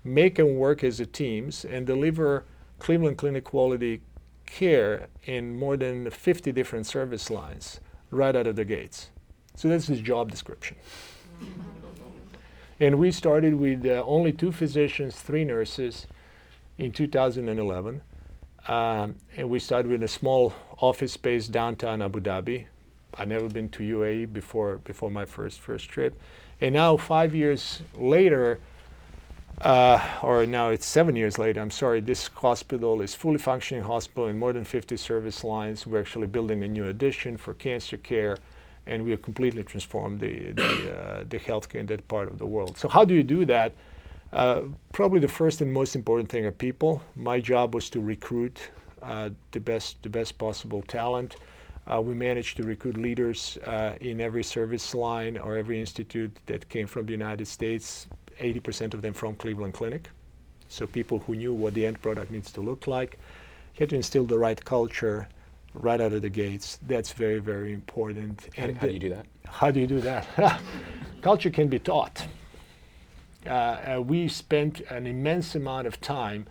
make 0.02 0.36
them 0.36 0.56
work 0.56 0.82
as 0.82 0.96
the 0.96 1.04
teams, 1.04 1.66
and 1.66 1.86
deliver 1.86 2.44
Cleveland 2.78 3.18
Clinic 3.18 3.44
quality 3.44 4.00
care 4.46 5.08
in 5.24 5.54
more 5.54 5.76
than 5.76 6.08
50 6.08 6.50
different 6.52 6.86
service 6.86 7.28
lines 7.28 7.80
right 8.10 8.34
out 8.34 8.46
of 8.46 8.56
the 8.56 8.64
gates. 8.64 9.10
So 9.54 9.68
that's 9.68 9.86
his 9.86 10.00
job 10.00 10.30
description. 10.30 10.76
And 12.80 12.98
we 12.98 13.12
started 13.12 13.54
with 13.54 13.84
uh, 13.84 14.02
only 14.06 14.32
two 14.32 14.50
physicians, 14.50 15.16
three 15.16 15.44
nurses 15.44 16.06
in 16.78 16.90
2011. 16.90 18.00
Um, 18.66 19.16
and 19.36 19.50
we 19.50 19.58
started 19.58 19.90
with 19.90 20.02
a 20.02 20.08
small 20.08 20.54
office 20.78 21.12
space 21.12 21.48
downtown 21.48 22.00
Abu 22.00 22.20
Dhabi. 22.20 22.66
I'd 23.16 23.28
never 23.28 23.48
been 23.48 23.68
to 23.70 23.82
UAE 23.82 24.32
before, 24.32 24.78
before 24.78 25.10
my 25.10 25.24
first, 25.24 25.60
first 25.60 25.88
trip. 25.88 26.18
And 26.60 26.74
now, 26.74 26.96
five 26.96 27.34
years 27.34 27.82
later, 27.94 28.58
uh, 29.60 30.00
or 30.22 30.46
now 30.46 30.70
it's 30.70 30.86
seven 30.86 31.14
years 31.14 31.38
later, 31.38 31.60
I'm 31.60 31.70
sorry, 31.70 32.00
this 32.00 32.28
hospital 32.28 33.02
is 33.02 33.14
fully 33.14 33.38
functioning 33.38 33.84
hospital 33.84 34.28
in 34.28 34.38
more 34.38 34.52
than 34.52 34.64
50 34.64 34.96
service 34.96 35.44
lines. 35.44 35.86
We're 35.86 36.00
actually 36.00 36.26
building 36.26 36.64
a 36.64 36.68
new 36.68 36.86
addition 36.88 37.36
for 37.36 37.54
cancer 37.54 37.98
care, 37.98 38.38
and 38.86 39.04
we 39.04 39.10
have 39.12 39.22
completely 39.22 39.62
transformed 39.62 40.20
the, 40.20 40.52
the, 40.52 40.98
uh, 40.98 41.24
the 41.28 41.38
healthcare 41.38 41.80
in 41.80 41.86
that 41.86 42.06
part 42.08 42.28
of 42.28 42.38
the 42.38 42.46
world. 42.46 42.78
So 42.78 42.88
how 42.88 43.04
do 43.04 43.14
you 43.14 43.22
do 43.22 43.44
that? 43.44 43.72
Uh, 44.34 44.62
probably 44.92 45.20
the 45.20 45.28
first 45.28 45.60
and 45.60 45.72
most 45.72 45.94
important 45.94 46.28
thing 46.28 46.44
are 46.44 46.50
people. 46.50 47.00
My 47.14 47.38
job 47.38 47.72
was 47.72 47.88
to 47.90 48.00
recruit 48.00 48.58
uh, 49.00 49.30
the 49.52 49.60
best 49.60 50.02
the 50.02 50.08
best 50.08 50.36
possible 50.38 50.82
talent. 50.82 51.36
Uh, 51.86 52.00
we 52.00 52.14
managed 52.14 52.56
to 52.56 52.64
recruit 52.64 52.96
leaders 52.96 53.58
uh, 53.66 53.94
in 54.00 54.20
every 54.20 54.42
service 54.42 54.94
line 54.94 55.38
or 55.38 55.56
every 55.56 55.78
institute 55.78 56.36
that 56.46 56.68
came 56.68 56.86
from 56.86 57.06
the 57.06 57.12
United 57.12 57.46
States. 57.46 58.08
80% 58.40 58.94
of 58.94 59.02
them 59.02 59.12
from 59.12 59.36
Cleveland 59.36 59.74
Clinic. 59.74 60.10
So 60.68 60.86
people 60.86 61.20
who 61.20 61.36
knew 61.36 61.54
what 61.54 61.74
the 61.74 61.86
end 61.86 62.02
product 62.02 62.32
needs 62.32 62.50
to 62.52 62.60
look 62.60 62.88
like. 62.88 63.18
You 63.74 63.80
had 63.80 63.90
to 63.90 63.96
instill 63.96 64.24
the 64.24 64.38
right 64.38 64.62
culture 64.64 65.28
right 65.74 66.00
out 66.00 66.12
of 66.12 66.22
the 66.22 66.30
gates. 66.30 66.80
That's 66.88 67.12
very, 67.12 67.38
very 67.38 67.72
important. 67.72 68.48
How, 68.56 68.72
how 68.72 68.86
do 68.86 68.92
you 68.92 68.98
do 68.98 69.10
that? 69.10 69.26
How 69.46 69.70
do 69.70 69.78
you 69.78 69.86
do 69.86 70.00
that? 70.00 70.60
culture 71.22 71.50
can 71.50 71.68
be 71.68 71.78
taught. 71.78 72.26
Uh, 73.46 73.50
uh, 73.50 74.00
we 74.00 74.28
spent 74.28 74.80
an 74.90 75.06
immense 75.06 75.54
amount 75.54 75.86
of 75.86 76.00
time 76.00 76.46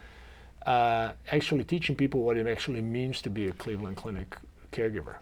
uh, 0.65 1.11
actually 1.31 1.63
teaching 1.63 1.95
people 1.95 2.21
what 2.21 2.37
it 2.37 2.47
actually 2.47 2.81
means 2.81 3.21
to 3.21 3.29
be 3.29 3.47
a 3.47 3.51
Cleveland 3.53 3.97
Clinic 3.97 4.37
caregiver. 4.71 5.15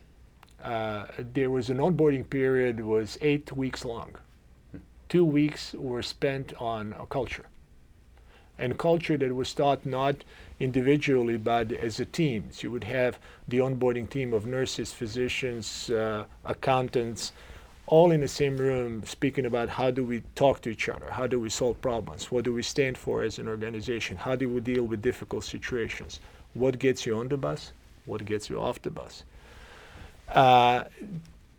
Uh, 0.64 1.06
there 1.34 1.50
was 1.50 1.70
an 1.70 1.78
onboarding 1.78 2.30
period 2.30 2.80
was 2.80 3.18
eight 3.22 3.52
weeks 3.52 3.84
long. 3.84 4.16
Two 5.10 5.26
weeks 5.26 5.74
were 5.74 6.04
spent 6.04 6.54
on 6.62 6.94
a 7.00 7.06
culture, 7.06 7.46
and 8.58 8.78
culture 8.78 9.18
that 9.18 9.36
was 9.36 9.54
taught 9.54 9.86
not 9.86 10.24
individually 10.60 11.38
but 11.38 11.72
as 11.72 12.00
a 12.00 12.06
team. 12.06 12.50
So 12.52 12.64
you 12.64 12.72
would 12.72 12.84
have 12.84 13.18
the 13.48 13.58
onboarding 13.58 14.10
team 14.10 14.34
of 14.34 14.46
nurses, 14.46 14.94
physicians, 14.94 15.90
uh, 15.90 16.26
accountants, 16.46 17.34
all 17.88 18.12
in 18.12 18.22
the 18.22 18.28
same 18.28 18.58
room 18.58 19.04
speaking 19.06 19.46
about 19.46 19.70
how 19.70 19.92
do 19.92 20.04
we 20.04 20.22
talk 20.36 20.62
to 20.62 20.70
each 20.70 20.88
other, 20.88 21.10
how 21.10 21.28
do 21.28 21.40
we 21.40 21.50
solve 21.50 21.80
problems, 21.82 22.32
what 22.32 22.46
do 22.46 22.54
we 22.54 22.64
stand 22.64 22.98
for 22.98 23.24
as 23.24 23.40
an 23.40 23.48
organization, 23.48 24.16
how 24.18 24.36
do 24.36 24.48
we 24.48 24.62
deal 24.62 24.84
with 24.84 25.02
difficult 25.02 25.44
situations, 25.44 26.20
what 26.54 26.80
gets 26.80 27.06
you 27.06 27.18
on 27.18 27.28
the 27.28 27.38
bus, 27.38 27.74
what 28.06 28.24
gets 28.26 28.50
you 28.50 28.60
off 28.62 28.82
the 28.82 28.92
bus. 28.92 29.24
Uh, 30.30 30.84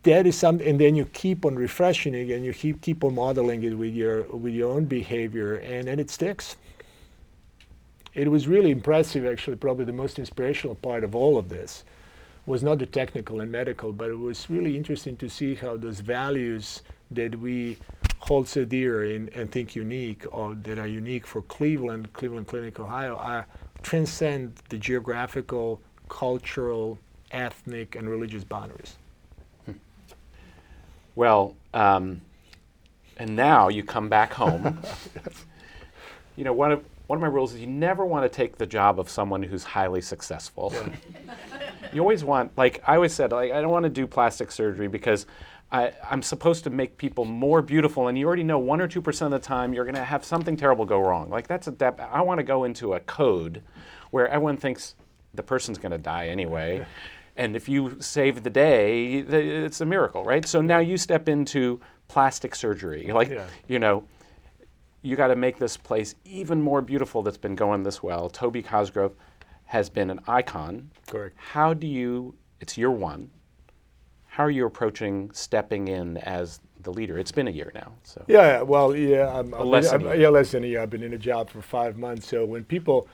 that 0.03 0.25
is 0.25 0.35
something, 0.35 0.67
and 0.67 0.79
then 0.79 0.95
you 0.95 1.05
keep 1.05 1.45
on 1.45 1.55
refreshing 1.55 2.13
it, 2.13 2.29
and 2.29 2.43
you 2.43 2.53
keep 2.53 2.81
keep 2.81 3.03
on 3.03 3.15
modeling 3.15 3.63
it 3.63 3.77
with 3.77 3.93
your 3.93 4.23
with 4.23 4.53
your 4.53 4.73
own 4.73 4.85
behavior, 4.85 5.55
and 5.55 5.87
then 5.87 5.99
it 5.99 6.09
sticks. 6.09 6.57
It 8.13 8.29
was 8.29 8.47
really 8.47 8.71
impressive, 8.71 9.25
actually. 9.25 9.55
Probably 9.55 9.85
the 9.85 9.93
most 9.93 10.19
inspirational 10.19 10.75
part 10.75 11.03
of 11.03 11.15
all 11.15 11.37
of 11.37 11.49
this 11.49 11.83
was 12.45 12.63
not 12.63 12.79
the 12.79 12.85
technical 12.85 13.41
and 13.41 13.51
medical, 13.51 13.91
but 13.93 14.09
it 14.09 14.19
was 14.19 14.49
really 14.49 14.75
interesting 14.75 15.15
to 15.17 15.29
see 15.29 15.55
how 15.55 15.77
those 15.77 16.01
values 16.01 16.81
that 17.11 17.39
we 17.39 17.77
hold 18.19 18.47
so 18.47 18.65
dear 18.65 19.03
and, 19.03 19.29
and 19.29 19.51
think 19.51 19.75
unique, 19.75 20.25
or 20.31 20.55
that 20.55 20.79
are 20.79 20.87
unique 20.87 21.25
for 21.25 21.41
Cleveland, 21.43 22.11
Cleveland 22.13 22.47
Clinic, 22.47 22.79
Ohio, 22.79 23.15
are 23.15 23.45
transcend 23.81 24.55
the 24.69 24.77
geographical, 24.77 25.81
cultural, 26.09 26.97
ethnic, 27.31 27.95
and 27.95 28.09
religious 28.09 28.43
boundaries. 28.43 28.95
Well, 31.15 31.55
um, 31.73 32.21
and 33.17 33.35
now 33.35 33.69
you 33.69 33.83
come 33.83 34.09
back 34.09 34.33
home. 34.33 34.79
You 36.35 36.43
know, 36.43 36.53
one 36.53 36.71
of 36.71 36.83
one 37.13 37.17
of 37.17 37.21
my 37.21 37.27
rules 37.27 37.53
is 37.53 37.61
you 37.61 37.67
never 37.67 38.07
want 38.07 38.23
to 38.23 38.29
take 38.29 38.57
the 38.57 38.65
job 38.65 38.99
of 38.99 39.07
someone 39.07 39.43
who's 39.43 39.63
highly 39.63 40.01
successful. 40.01 40.73
you 41.93 42.01
always 42.01 42.23
want, 42.23 42.51
like 42.57 42.81
I 42.87 42.95
always 42.95 43.13
said, 43.13 43.31
like 43.31 43.51
I 43.51 43.61
don't 43.61 43.69
want 43.69 43.83
to 43.83 43.89
do 43.89 44.07
plastic 44.07 44.51
surgery 44.51 44.87
because 44.87 45.27
I, 45.71 45.93
am 46.09 46.23
supposed 46.23 46.63
to 46.63 46.71
make 46.71 46.97
people 46.97 47.25
more 47.25 47.61
beautiful, 47.61 48.07
and 48.07 48.17
you 48.17 48.25
already 48.25 48.41
know 48.41 48.57
one 48.57 48.81
or 48.81 48.87
two 48.87 48.99
percent 48.99 49.31
of 49.31 49.39
the 49.39 49.47
time 49.47 49.75
you're 49.75 49.85
going 49.85 49.93
to 49.93 50.03
have 50.03 50.25
something 50.25 50.57
terrible 50.57 50.85
go 50.85 50.99
wrong. 51.01 51.29
Like 51.29 51.45
that's 51.45 51.67
a 51.67 51.71
that, 51.73 51.99
I 52.11 52.21
want 52.21 52.39
to 52.39 52.43
go 52.43 52.63
into 52.63 52.95
a 52.95 52.99
code 53.01 53.61
where 54.09 54.27
everyone 54.27 54.57
thinks 54.57 54.95
the 55.35 55.43
person's 55.43 55.77
going 55.77 55.91
to 55.91 55.99
die 55.99 56.29
anyway. 56.29 56.83
And 57.35 57.55
if 57.55 57.69
you 57.69 57.97
save 57.99 58.41
the 58.41 58.49
day, 58.49 59.17
it's 59.19 59.81
a 59.81 59.85
miracle, 59.85 60.23
right? 60.23 60.47
So 60.47 60.61
now 60.61 60.79
you 60.79 60.97
step 60.97 61.29
into 61.29 61.79
plastic 62.07 62.55
surgery. 62.55 63.11
Like, 63.11 63.29
yeah. 63.29 63.45
you 63.67 63.77
know, 63.77 64.03
you 65.03 65.15
got 65.15 65.27
to 65.27 65.35
make 65.35 65.59
this 65.59 65.77
place 65.77 66.15
even 66.25 66.61
more 66.61 66.81
beautiful 66.81 67.21
that's 67.21 67.37
been 67.37 67.55
going 67.55 67.83
this 67.83 68.01
well. 68.01 68.29
Toby 68.29 68.63
Cosgrove 68.63 69.13
has 69.65 69.89
been 69.89 70.09
an 70.09 70.19
icon. 70.27 70.89
Correct. 71.07 71.35
How 71.37 71.73
do 71.73 71.85
you, 71.85 72.35
it's 72.61 72.77
year 72.77 72.89
one, 72.89 73.29
how 74.25 74.45
are 74.45 74.49
you 74.49 74.65
approaching 74.65 75.29
stepping 75.31 75.89
in 75.89 76.17
as 76.17 76.61
the 76.81 76.91
leader? 76.91 77.19
It's 77.19 77.33
been 77.33 77.47
a 77.47 77.51
year 77.51 77.71
now. 77.75 77.91
So 78.03 78.23
Yeah, 78.27 78.61
well, 78.61 78.95
yeah, 78.95 79.29
I'm, 79.29 79.53
I'm, 79.53 79.67
less 79.67 79.91
I'm, 79.91 80.01
yeah, 80.19 80.29
less 80.29 80.51
than 80.51 80.63
a 80.63 80.67
year. 80.67 80.81
I've 80.81 80.89
been 80.89 81.03
in 81.03 81.13
a 81.13 81.17
job 81.19 81.49
for 81.49 81.61
five 81.61 81.97
months. 81.97 82.27
So 82.27 82.45
when 82.45 82.63
people, 82.63 83.07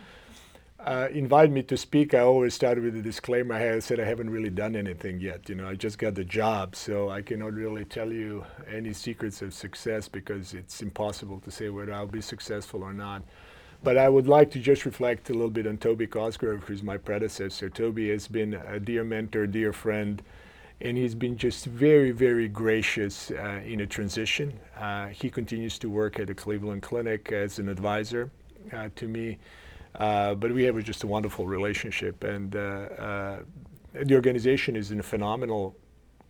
uh, 0.85 1.09
invite 1.11 1.51
me 1.51 1.61
to 1.63 1.75
speak, 1.75 2.13
I 2.13 2.19
always 2.19 2.53
start 2.53 2.81
with 2.81 2.95
a 2.95 3.01
disclaimer. 3.01 3.55
I 3.55 3.79
said 3.79 3.99
I 3.99 4.05
haven't 4.05 4.29
really 4.29 4.49
done 4.49 4.75
anything 4.75 5.19
yet. 5.19 5.49
You 5.49 5.55
know, 5.55 5.67
I 5.67 5.75
just 5.75 5.97
got 5.97 6.15
the 6.15 6.23
job, 6.23 6.75
so 6.75 7.09
I 7.09 7.21
cannot 7.21 7.53
really 7.53 7.83
tell 7.83 8.11
you 8.11 8.45
any 8.71 8.93
secrets 8.93 9.41
of 9.41 9.53
success 9.53 10.07
because 10.07 10.53
it's 10.53 10.81
impossible 10.81 11.41
to 11.41 11.51
say 11.51 11.69
whether 11.69 11.93
I'll 11.93 12.07
be 12.07 12.21
successful 12.21 12.83
or 12.83 12.93
not. 12.93 13.23
But 13.83 13.97
I 13.97 14.07
would 14.07 14.27
like 14.27 14.51
to 14.51 14.59
just 14.59 14.85
reflect 14.85 15.29
a 15.29 15.33
little 15.33 15.49
bit 15.49 15.67
on 15.67 15.77
Toby 15.77 16.07
Cosgrove, 16.07 16.63
who's 16.63 16.83
my 16.83 16.97
predecessor. 16.97 17.69
Toby 17.69 18.09
has 18.09 18.27
been 18.27 18.53
a 18.53 18.79
dear 18.79 19.03
mentor, 19.03 19.47
dear 19.47 19.73
friend, 19.73 20.21
and 20.81 20.97
he's 20.97 21.15
been 21.15 21.37
just 21.37 21.65
very, 21.65 22.11
very 22.11 22.47
gracious 22.47 23.31
uh, 23.31 23.61
in 23.65 23.81
a 23.81 23.87
transition. 23.87 24.57
Uh, 24.77 25.07
he 25.07 25.29
continues 25.29 25.77
to 25.79 25.89
work 25.89 26.19
at 26.19 26.27
the 26.27 26.35
Cleveland 26.35 26.83
Clinic 26.83 27.33
as 27.33 27.59
an 27.59 27.67
advisor 27.67 28.31
uh, 28.71 28.87
to 28.95 29.07
me. 29.07 29.37
Uh, 29.95 30.35
but 30.35 30.51
we 30.51 30.63
have 30.63 30.81
just 30.83 31.03
a 31.03 31.07
wonderful 31.07 31.47
relationship, 31.47 32.23
and 32.23 32.55
uh, 32.55 32.59
uh, 32.59 33.39
the 33.93 34.15
organization 34.15 34.75
is 34.75 34.91
in 34.91 34.99
a 34.99 35.03
phenomenal, 35.03 35.75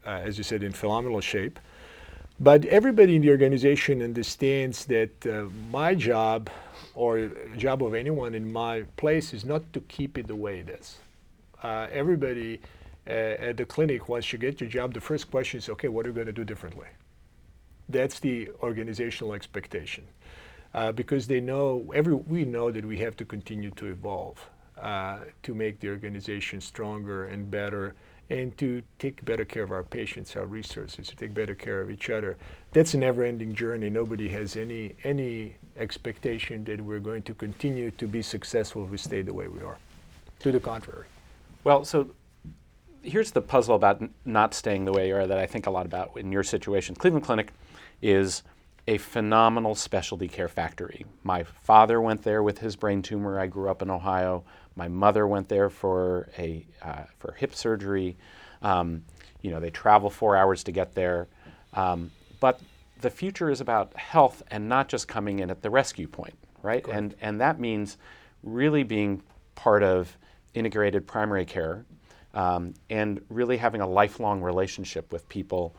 as 0.05 0.37
you 0.37 0.43
said, 0.43 0.63
in 0.63 0.71
phenomenal 0.71 1.21
shape. 1.21 1.59
But 2.39 2.63
everybody 2.65 3.17
in 3.17 3.21
the 3.21 3.29
organization 3.31 4.01
understands 4.01 4.85
that 4.85 5.25
my 5.69 5.93
job, 5.93 6.49
or 6.95 7.29
job 7.57 7.83
of 7.83 7.93
anyone 7.93 8.33
in 8.33 8.51
my 8.51 8.83
place, 8.95 9.33
is 9.33 9.43
not 9.43 9.73
to 9.73 9.81
keep 9.81 10.17
it 10.17 10.27
the 10.27 10.35
way 10.35 10.59
it 10.59 10.69
is. 10.69 10.97
everybody 11.61 12.61
at 13.05 13.57
the 13.57 13.65
clinic, 13.65 14.07
once 14.07 14.31
you 14.31 14.39
get 14.39 14.61
your 14.61 14.69
job, 14.69 14.93
the 14.93 15.01
first 15.01 15.29
question 15.29 15.57
is, 15.57 15.67
okay, 15.67 15.89
what 15.89 16.05
are 16.05 16.11
we 16.11 16.15
going 16.15 16.27
to 16.27 16.33
do 16.33 16.45
differently? 16.45 16.87
That's 17.89 18.19
the 18.19 18.49
organizational 18.63 19.33
expectation 19.33 20.07
uh, 20.73 20.91
because 20.91 21.27
they 21.27 21.39
know 21.39 21.91
every 21.95 22.13
we 22.13 22.45
know 22.45 22.71
that 22.71 22.85
we 22.85 22.97
have 22.97 23.15
to 23.17 23.25
continue 23.25 23.71
to 23.71 23.87
evolve 23.87 24.49
uh, 24.81 25.19
to 25.43 25.53
make 25.53 25.79
the 25.79 25.89
organization 25.89 26.61
stronger 26.61 27.25
and 27.25 27.49
better 27.49 27.95
and 28.29 28.55
to 28.59 28.83
take 28.99 29.25
better 29.25 29.43
care 29.43 29.63
of 29.63 29.71
our 29.71 29.83
patients, 29.83 30.35
our 30.35 30.45
resources, 30.45 31.07
to 31.07 31.15
take 31.15 31.33
better 31.33 31.55
care 31.55 31.81
of 31.81 31.89
each 31.89 32.11
other. 32.11 32.37
That's 32.73 32.93
a 32.93 32.97
never-ending 32.99 33.55
journey. 33.55 33.89
Nobody 33.89 34.29
has 34.29 34.55
any 34.55 34.95
any 35.03 35.55
expectation 35.77 36.63
that 36.65 36.79
we're 36.79 36.99
going 36.99 37.23
to 37.23 37.33
continue 37.33 37.91
to 37.91 38.07
be 38.07 38.21
successful 38.21 38.83
if 38.85 38.91
we 38.91 38.97
stay 38.97 39.21
the 39.21 39.33
way 39.33 39.47
we 39.47 39.61
are. 39.61 39.77
To 40.39 40.51
the 40.51 40.59
contrary. 40.59 41.05
Well, 41.63 41.83
so 41.83 42.11
here's 43.01 43.31
the 43.31 43.41
puzzle 43.41 43.75
about 43.75 44.01
n- 44.01 44.13
not 44.25 44.53
staying 44.53 44.85
the 44.85 44.93
way 44.93 45.07
you 45.07 45.15
are 45.15 45.27
that 45.27 45.37
I 45.37 45.45
think 45.45 45.65
a 45.65 45.71
lot 45.71 45.85
about 45.85 46.15
in 46.15 46.31
your 46.31 46.43
situation. 46.43 46.95
Cleveland 46.95 47.25
Clinic 47.25 47.51
is 48.01 48.43
a 48.89 48.97
phenomenal 48.97 49.75
specialty 49.75 50.27
care 50.27 50.47
factory. 50.47 51.05
My 51.23 51.43
father 51.43 52.01
went 52.01 52.23
there 52.23 52.41
with 52.41 52.57
his 52.57 52.75
brain 52.75 53.03
tumor. 53.03 53.39
I 53.39 53.45
grew 53.45 53.69
up 53.69 53.83
in 53.83 53.91
Ohio. 53.91 54.43
My 54.75 54.87
mother 54.87 55.27
went 55.27 55.47
there 55.47 55.69
for 55.69 56.27
a 56.39 56.65
uh, 56.81 57.03
for 57.19 57.33
hip 57.33 57.53
surgery. 57.53 58.17
Um, 58.63 59.03
you 59.43 59.51
know, 59.51 59.59
they 59.59 59.69
travel 59.69 60.09
four 60.09 60.35
hours 60.35 60.63
to 60.63 60.71
get 60.71 60.95
there. 60.95 61.27
Um, 61.73 62.09
but 62.39 62.59
the 63.01 63.11
future 63.11 63.51
is 63.51 63.61
about 63.61 63.95
health 63.95 64.41
and 64.49 64.67
not 64.67 64.89
just 64.89 65.07
coming 65.07 65.37
in 65.37 65.51
at 65.51 65.61
the 65.61 65.69
rescue 65.69 66.07
point, 66.07 66.33
right? 66.63 66.83
Correct. 66.83 66.97
And 66.97 67.15
and 67.21 67.41
that 67.41 67.59
means 67.59 67.97
really 68.41 68.81
being 68.81 69.21
part 69.53 69.83
of 69.83 70.17
integrated 70.55 71.05
primary 71.05 71.45
care 71.45 71.85
um, 72.33 72.73
and 72.89 73.21
really 73.29 73.57
having 73.57 73.81
a 73.81 73.87
lifelong 73.87 74.41
relationship 74.41 75.13
with 75.13 75.29
people 75.29 75.75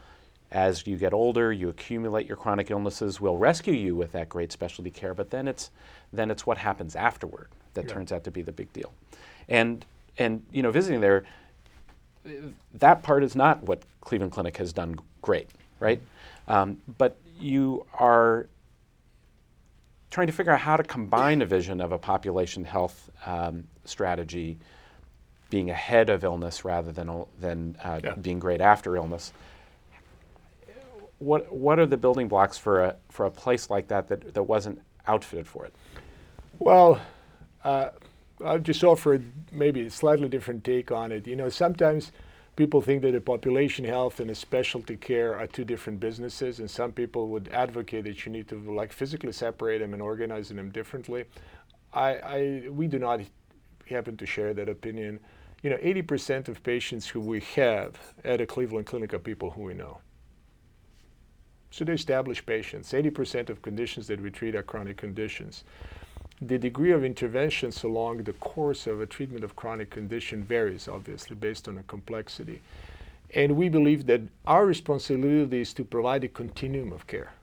as 0.52 0.86
you 0.86 0.96
get 0.96 1.12
older, 1.12 1.52
you 1.52 1.68
accumulate 1.68 2.26
your 2.26 2.36
chronic 2.36 2.70
illnesses. 2.70 3.20
We'll 3.20 3.36
rescue 3.36 3.74
you 3.74 3.94
with 3.94 4.12
that 4.12 4.28
great 4.28 4.50
specialty 4.50 4.90
care, 4.90 5.14
but 5.14 5.30
then 5.30 5.46
it's 5.46 5.70
then 6.12 6.30
it's 6.30 6.44
what 6.44 6.58
happens 6.58 6.96
afterward 6.96 7.48
that 7.74 7.84
yeah. 7.86 7.92
turns 7.92 8.10
out 8.10 8.24
to 8.24 8.30
be 8.30 8.42
the 8.42 8.52
big 8.52 8.72
deal. 8.72 8.92
And 9.48 9.84
and 10.18 10.44
you 10.52 10.62
know, 10.62 10.72
visiting 10.72 11.00
there, 11.00 11.24
that 12.74 13.02
part 13.02 13.22
is 13.22 13.36
not 13.36 13.62
what 13.62 13.82
Cleveland 14.00 14.32
Clinic 14.32 14.56
has 14.56 14.72
done 14.72 14.98
great, 15.22 15.48
right? 15.78 16.00
Um, 16.48 16.78
but 16.98 17.16
you 17.38 17.86
are 17.94 18.48
trying 20.10 20.26
to 20.26 20.32
figure 20.32 20.52
out 20.52 20.60
how 20.60 20.76
to 20.76 20.82
combine 20.82 21.40
a 21.42 21.46
vision 21.46 21.80
of 21.80 21.92
a 21.92 21.98
population 21.98 22.64
health 22.64 23.08
um, 23.24 23.64
strategy 23.84 24.58
being 25.48 25.70
ahead 25.70 26.10
of 26.10 26.24
illness 26.24 26.64
rather 26.64 26.90
than, 26.92 27.24
than 27.40 27.76
uh, 27.82 28.00
yeah. 28.02 28.14
being 28.14 28.38
great 28.38 28.60
after 28.60 28.96
illness 28.96 29.32
what 31.20 31.52
what 31.52 31.78
are 31.78 31.86
the 31.86 31.96
building 31.96 32.26
blocks 32.26 32.58
for 32.58 32.82
a 32.84 32.96
for 33.10 33.26
a 33.26 33.30
place 33.30 33.70
like 33.70 33.86
that 33.88 34.08
that, 34.08 34.34
that 34.34 34.42
wasn't 34.42 34.80
outfitted 35.06 35.46
for 35.46 35.64
it? 35.64 35.74
Well, 36.58 37.00
uh, 37.62 37.90
I'll 38.44 38.58
just 38.58 38.82
offer 38.82 39.22
maybe 39.52 39.82
a 39.82 39.90
slightly 39.90 40.28
different 40.28 40.64
take 40.64 40.90
on 40.90 41.12
it. 41.12 41.26
You 41.26 41.36
know, 41.36 41.48
sometimes 41.48 42.10
people 42.56 42.80
think 42.80 43.02
that 43.02 43.14
a 43.14 43.20
population 43.20 43.84
health 43.84 44.18
and 44.18 44.30
a 44.30 44.34
specialty 44.34 44.96
care 44.96 45.38
are 45.38 45.46
two 45.46 45.64
different 45.64 46.00
businesses, 46.00 46.58
and 46.58 46.70
some 46.70 46.92
people 46.92 47.28
would 47.28 47.48
advocate 47.48 48.04
that 48.04 48.24
you 48.24 48.32
need 48.32 48.48
to 48.48 48.56
like 48.74 48.92
physically 48.92 49.32
separate 49.32 49.78
them 49.78 49.92
and 49.92 50.02
organize 50.02 50.48
them 50.48 50.70
differently. 50.70 51.24
I, 51.92 52.14
I 52.16 52.68
we 52.70 52.86
do 52.86 52.98
not 52.98 53.20
happen 53.88 54.16
to 54.16 54.26
share 54.26 54.54
that 54.54 54.68
opinion. 54.70 55.20
You 55.62 55.68
know, 55.68 55.76
80% 55.76 56.48
of 56.48 56.62
patients 56.62 57.06
who 57.06 57.20
we 57.20 57.40
have 57.56 57.98
at 58.24 58.40
a 58.40 58.46
Cleveland 58.46 58.86
Clinic 58.86 59.12
are 59.12 59.18
people 59.18 59.50
who 59.50 59.62
we 59.64 59.74
know. 59.74 59.98
So 61.70 61.84
they're 61.84 61.94
established 61.94 62.46
patients. 62.46 62.92
80% 62.92 63.48
of 63.48 63.62
conditions 63.62 64.06
that 64.08 64.20
we 64.20 64.30
treat 64.30 64.54
are 64.54 64.62
chronic 64.62 64.96
conditions. 64.96 65.64
The 66.42 66.58
degree 66.58 66.90
of 66.90 67.04
interventions 67.04 67.84
along 67.84 68.24
the 68.24 68.32
course 68.32 68.86
of 68.86 69.00
a 69.00 69.06
treatment 69.06 69.44
of 69.44 69.56
chronic 69.56 69.90
condition 69.90 70.42
varies, 70.42 70.88
obviously, 70.88 71.36
based 71.36 71.68
on 71.68 71.76
the 71.76 71.82
complexity. 71.82 72.60
And 73.34 73.56
we 73.56 73.68
believe 73.68 74.06
that 74.06 74.22
our 74.46 74.66
responsibility 74.66 75.60
is 75.60 75.72
to 75.74 75.84
provide 75.84 76.24
a 76.24 76.28
continuum 76.28 76.92
of 76.92 77.06
care. 77.06 77.34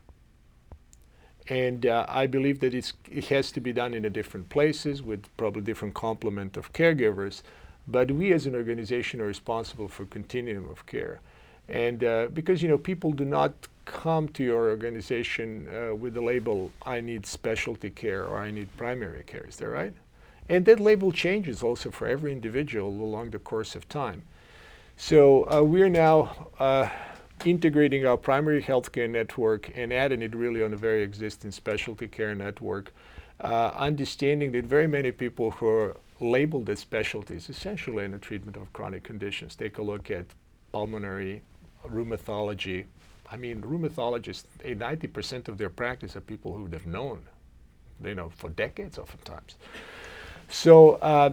And 1.48 1.86
uh, 1.86 2.06
I 2.10 2.28
believe 2.28 2.60
that 2.60 2.74
it 2.74 3.26
has 3.30 3.52
to 3.52 3.62
be 3.62 3.72
done 3.72 3.94
in 3.94 4.12
different 4.12 4.50
places 4.50 5.02
with 5.02 5.26
probably 5.38 5.62
different 5.62 5.94
complement 5.94 6.58
of 6.58 6.74
caregivers. 6.74 7.42
But 7.88 8.12
we 8.12 8.34
as 8.34 8.46
an 8.46 8.56
organization 8.56 9.22
are 9.22 9.28
responsible 9.28 9.88
for 9.88 10.06
continuum 10.06 10.70
of 10.70 10.86
care. 10.86 11.22
And 11.70 12.04
uh, 12.04 12.28
because, 12.34 12.62
you 12.62 12.70
know, 12.70 12.78
people 12.78 13.12
do 13.12 13.26
not 13.26 13.54
come 13.86 14.28
to 14.30 14.44
your 14.44 14.70
organization 14.70 15.68
uh, 15.70 15.96
with 15.96 16.14
the 16.14 16.22
label, 16.22 16.72
I 16.86 17.02
need 17.02 17.26
specialty 17.26 17.90
care 17.90 18.26
or 18.26 18.38
I 18.38 18.52
need 18.52 18.76
primary 18.78 19.24
care, 19.24 19.46
is 19.48 19.58
that 19.58 19.70
right? 19.70 19.94
And 20.50 20.66
that 20.66 20.80
label 20.80 21.12
changes 21.12 21.62
also 21.62 21.92
for 21.92 22.08
every 22.08 22.32
individual 22.32 22.90
along 22.90 23.32
the 23.32 23.40
course 23.40 23.76
of 23.76 23.88
time. 23.90 24.24
So 24.96 25.50
uh, 25.52 25.62
we're 25.62 25.90
now 25.90 26.48
uh, 26.60 26.90
integrating 27.46 28.06
our 28.06 28.18
primary 28.18 28.64
healthcare 28.64 29.10
network 29.10 29.72
and 29.76 29.94
adding 29.94 30.22
it 30.22 30.36
really 30.36 30.64
on 30.64 30.74
a 30.74 30.78
very 30.78 31.04
existing 31.04 31.52
specialty 31.52 32.08
care 32.08 32.34
network, 32.34 32.94
uh, 33.42 33.72
understanding 33.76 34.52
that 34.54 34.66
very 34.66 34.88
many 34.88 35.12
people 35.12 35.52
who 35.52 35.68
are 35.68 35.98
labeled 36.20 36.70
as 36.70 36.80
specialties 36.80 37.50
essentially 37.50 38.06
in 38.06 38.12
the 38.12 38.18
treatment 38.18 38.58
of 38.58 38.72
chronic 38.74 39.04
conditions. 39.04 39.56
Take 39.56 39.78
a 39.78 39.84
look 39.84 40.10
at 40.10 40.26
pulmonary, 40.72 41.42
rheumatology, 41.90 42.86
I 43.32 43.38
mean, 43.38 43.62
rheumatologists, 43.62 44.46
90% 44.64 45.48
of 45.48 45.58
their 45.58 45.70
practice 45.70 46.16
are 46.16 46.22
people 46.22 46.54
who 46.54 46.68
they've 46.68 46.86
known, 46.86 47.24
you 48.04 48.16
know, 48.16 48.30
for 48.30 48.50
decades 48.50 48.98
oftentimes. 48.98 49.56
So 50.50 50.96
uh, 50.96 51.32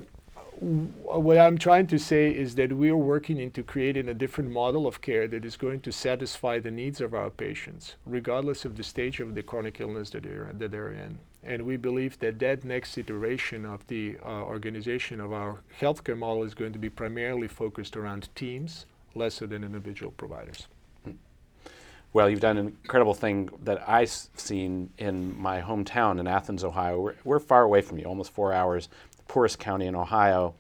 what 0.61 1.39
I'm 1.39 1.59
trying 1.59 1.87
to 1.89 1.99
say 1.99 2.31
is 2.31 2.55
that 2.57 2.73
we 2.73 2.89
are 2.89 2.97
working 2.97 3.39
into 3.39 3.63
creating 3.63 4.09
a 4.09 4.15
different 4.15 4.51
model 4.51 4.87
of 4.87 5.01
care 5.01 5.27
that 5.29 5.45
is 5.45 5.57
going 5.57 5.81
to 5.81 5.93
satisfy 5.93 6.59
the 6.59 6.71
needs 6.71 7.01
of 7.01 7.15
our 7.15 7.31
patients, 7.31 7.97
regardless 8.07 8.65
of 8.65 8.77
the 8.77 8.83
stage 8.83 9.21
of 9.21 9.35
the 9.35 9.43
chronic 9.43 9.81
illness 9.81 10.11
that 10.11 10.23
they're, 10.23 10.51
that 10.55 10.71
they're 10.71 10.93
in. 10.93 11.19
And 11.43 11.63
we 11.67 11.77
believe 11.77 12.19
that 12.21 12.39
that 12.39 12.65
next 12.65 12.97
iteration 12.97 13.67
of 13.67 13.87
the 13.89 14.17
uh, 14.25 14.29
organization 14.29 15.21
of 15.21 15.33
our 15.33 15.59
healthcare 15.81 16.17
model 16.17 16.43
is 16.43 16.55
going 16.55 16.73
to 16.73 16.79
be 16.79 16.89
primarily 16.89 17.49
focused 17.49 17.97
around 17.97 18.29
teams, 18.35 18.87
less 19.15 19.39
than 19.39 19.65
individual 19.65 20.13
providers. 20.13 20.67
Well, 22.13 22.31
you've 22.31 22.41
done 22.41 22.59
an 22.59 22.67
incredible 22.67 23.15
thing 23.15 23.51
that 23.65 23.89
I've 23.89 24.09
seen 24.09 24.91
in 24.99 25.37
my 25.37 25.61
hometown 25.61 26.21
in 26.21 26.29
Athens, 26.29 26.63
Ohio. 26.63 27.01
We're, 27.01 27.15
we're 27.25 27.41
far 27.41 27.63
away 27.63 27.81
from 27.81 27.99
you, 27.99 28.05
almost 28.05 28.33
four 28.33 28.53
hours, 28.53 28.89
the 29.17 29.25
poorest 29.25 29.59
county 29.59 29.87
in 29.87 29.97
Ohio. 29.97 30.55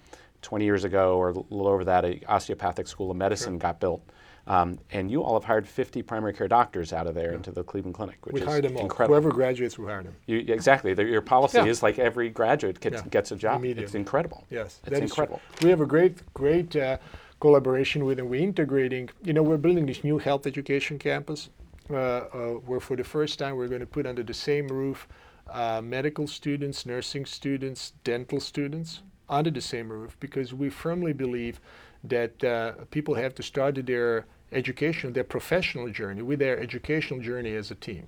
20 0.44 0.64
years 0.64 0.84
ago, 0.84 1.16
or 1.16 1.30
a 1.30 1.32
little 1.32 1.66
over 1.66 1.84
that, 1.84 2.04
a 2.04 2.20
osteopathic 2.28 2.86
school 2.86 3.10
of 3.10 3.16
medicine 3.16 3.54
sure. 3.54 3.60
got 3.60 3.80
built. 3.80 4.02
Um, 4.46 4.78
and 4.90 5.10
you 5.10 5.22
all 5.22 5.32
have 5.32 5.44
hired 5.44 5.66
50 5.66 6.02
primary 6.02 6.34
care 6.34 6.48
doctors 6.48 6.92
out 6.92 7.06
of 7.06 7.14
there 7.14 7.30
yeah. 7.30 7.36
into 7.36 7.50
the 7.50 7.64
Cleveland 7.64 7.94
Clinic, 7.94 8.18
which 8.26 8.34
we 8.34 8.40
is 8.42 8.46
hired 8.46 8.64
them 8.64 8.76
incredible. 8.76 9.14
All. 9.14 9.22
Whoever 9.22 9.34
graduates, 9.34 9.78
we 9.78 9.86
hire 9.86 10.02
them. 10.02 10.14
You, 10.26 10.40
exactly. 10.40 10.92
The, 10.92 11.04
your 11.04 11.22
policy 11.22 11.58
yeah. 11.58 11.64
is 11.64 11.82
like 11.82 11.98
every 11.98 12.28
graduate 12.28 12.78
gets, 12.78 12.96
yeah. 12.96 13.08
gets 13.08 13.32
a 13.32 13.36
job. 13.36 13.64
It's 13.64 13.94
incredible. 13.94 14.44
Yes, 14.50 14.80
it's 14.84 14.98
incredible. 14.98 15.40
We 15.62 15.70
have 15.70 15.80
a 15.80 15.86
great, 15.86 16.34
great 16.34 16.76
uh, 16.76 16.98
collaboration 17.40 18.04
with 18.04 18.18
and 18.18 18.28
We're 18.28 18.42
integrating, 18.42 19.10
you 19.22 19.32
know, 19.32 19.42
we're 19.42 19.56
building 19.56 19.86
this 19.86 20.04
new 20.04 20.18
health 20.18 20.46
education 20.46 20.98
campus 20.98 21.50
uh, 21.90 21.94
uh, 21.94 22.48
where 22.66 22.80
for 22.80 22.96
the 22.96 23.04
first 23.04 23.38
time 23.38 23.56
we're 23.56 23.68
going 23.68 23.80
to 23.80 23.86
put 23.86 24.06
under 24.06 24.22
the 24.22 24.34
same 24.34 24.68
roof 24.68 25.06
uh, 25.50 25.80
medical 25.82 26.26
students, 26.26 26.86
nursing 26.86 27.26
students, 27.26 27.92
dental 28.02 28.40
students 28.40 29.02
under 29.28 29.50
the 29.50 29.60
same 29.60 29.90
roof 29.90 30.16
because 30.20 30.54
we 30.54 30.70
firmly 30.70 31.12
believe 31.12 31.60
that 32.02 32.42
uh, 32.44 32.72
people 32.90 33.14
have 33.14 33.34
to 33.34 33.42
start 33.42 33.74
their 33.86 34.26
education, 34.52 35.12
their 35.12 35.24
professional 35.24 35.90
journey 35.90 36.22
with 36.22 36.38
their 36.38 36.58
educational 36.58 37.20
journey 37.20 37.54
as 37.54 37.70
a 37.70 37.74
team. 37.74 38.06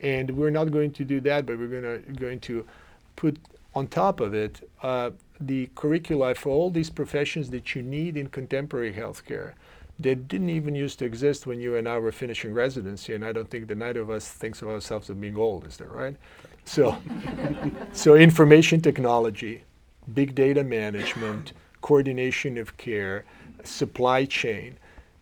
And 0.00 0.30
we're 0.36 0.50
not 0.50 0.70
going 0.70 0.92
to 0.92 1.04
do 1.04 1.20
that, 1.20 1.46
but 1.46 1.58
we're 1.58 1.68
gonna, 1.68 1.98
going 1.98 2.40
to 2.40 2.66
put 3.16 3.38
on 3.74 3.86
top 3.88 4.20
of 4.20 4.34
it 4.34 4.68
uh, 4.82 5.10
the 5.40 5.68
curricula 5.74 6.34
for 6.34 6.50
all 6.50 6.70
these 6.70 6.90
professions 6.90 7.50
that 7.50 7.74
you 7.74 7.82
need 7.82 8.16
in 8.16 8.28
contemporary 8.28 8.92
healthcare 8.92 9.54
that 9.98 10.26
didn't 10.28 10.50
even 10.50 10.74
used 10.74 10.98
to 10.98 11.04
exist 11.04 11.46
when 11.46 11.60
you 11.60 11.76
and 11.76 11.88
I 11.88 11.98
were 11.98 12.12
finishing 12.12 12.52
residency, 12.52 13.14
and 13.14 13.24
I 13.24 13.32
don't 13.32 13.48
think 13.48 13.68
the 13.68 13.74
neither 13.74 14.00
of 14.00 14.10
us 14.10 14.28
thinks 14.28 14.60
of 14.60 14.68
ourselves 14.68 15.08
as 15.08 15.16
being 15.16 15.36
old, 15.36 15.66
is 15.66 15.76
that 15.76 15.90
right? 15.90 16.16
So, 16.64 16.96
so 17.92 18.16
information 18.16 18.80
technology, 18.80 19.62
big 20.12 20.34
data 20.34 20.64
management, 20.64 21.52
coordination 21.80 22.58
of 22.58 22.76
care, 22.76 23.24
supply 23.62 24.24
chain. 24.24 24.78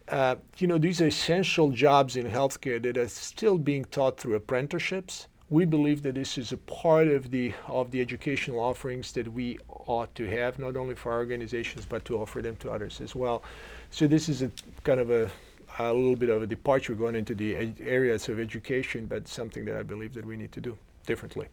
Uh, 0.09 0.37
you 0.59 0.66
know, 0.66 0.79
these 0.79 1.01
are 1.01 1.07
essential 1.07 1.70
jobs 1.70 2.16
in 2.16 2.27
healthcare 2.27 2.83
that 2.83 2.96
are 2.96 3.09
still 3.09 3.59
being 3.59 3.85
taught 3.87 4.18
through 4.18 4.35
apprenticeships 4.35 5.27
we 5.53 5.67
believe 5.67 6.03
that 6.03 6.15
this 6.15 6.38
is 6.38 6.51
a 6.53 6.57
part 6.57 7.09
of 7.09 7.31
the 7.31 7.53
of 7.69 7.91
the 7.91 8.01
educational 8.01 8.59
offerings 8.59 9.12
that 9.12 9.31
we 9.31 9.59
ought 9.69 10.12
to 10.15 10.25
have, 10.25 10.59
not 10.59 10.77
only 10.77 10.95
for 10.95 11.12
our 11.12 11.19
organizations 11.19 11.85
but 11.85 12.05
to 12.07 12.19
offer 12.19 12.41
them 12.41 12.57
to 12.57 12.71
others 12.71 13.03
as 13.03 13.15
well. 13.15 13.43
So 13.91 14.07
this 14.07 14.31
is 14.31 14.41
a 14.41 14.51
kind 14.83 14.99
of 14.99 15.11
a 15.11 15.31
a 15.79 15.93
little 15.93 16.17
bit 16.17 16.31
of 16.31 16.43
a 16.43 16.47
departure 16.47 16.95
going 16.95 17.15
into 17.15 17.35
the 17.35 17.57
ed- 17.57 17.81
areas 17.85 18.29
of 18.31 18.41
education, 18.41 19.05
but 19.07 19.29
something 19.29 19.65
that 19.67 19.77
I 19.77 19.83
believe 19.83 20.15
that 20.15 20.25
we 20.25 20.37
need 20.37 20.53
to 20.53 20.61
do 20.61 20.77
differently. 21.07 21.49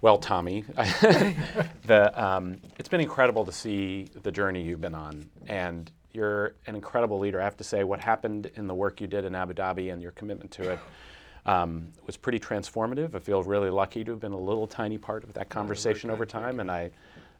Well, 0.00 0.18
Tommy, 0.18 0.62
the, 1.86 2.12
um, 2.14 2.58
it's 2.78 2.90
been 2.90 3.00
incredible 3.00 3.46
to 3.46 3.52
see 3.52 4.08
the 4.22 4.30
journey 4.30 4.62
you've 4.62 4.82
been 4.82 4.94
on, 4.94 5.30
and 5.46 5.90
you're 6.12 6.54
an 6.66 6.74
incredible 6.74 7.18
leader. 7.18 7.40
I 7.40 7.44
have 7.44 7.56
to 7.56 7.64
say, 7.64 7.82
what 7.84 8.00
happened 8.00 8.50
in 8.56 8.66
the 8.66 8.74
work 8.74 9.00
you 9.00 9.06
did 9.06 9.24
in 9.24 9.34
Abu 9.34 9.54
Dhabi 9.54 9.90
and 9.90 10.02
your 10.02 10.12
commitment 10.12 10.50
to 10.52 10.72
it 10.72 10.78
um, 11.46 11.88
was 12.06 12.16
pretty 12.16 12.38
transformative. 12.38 13.14
I 13.14 13.18
feel 13.18 13.42
really 13.42 13.70
lucky 13.70 14.04
to 14.04 14.10
have 14.12 14.20
been 14.20 14.32
a 14.32 14.38
little 14.38 14.66
tiny 14.66 14.98
part 14.98 15.24
of 15.24 15.32
that 15.34 15.48
conversation 15.48 16.10
over 16.10 16.24
time, 16.24 16.60
and 16.60 16.70
I 16.70 16.90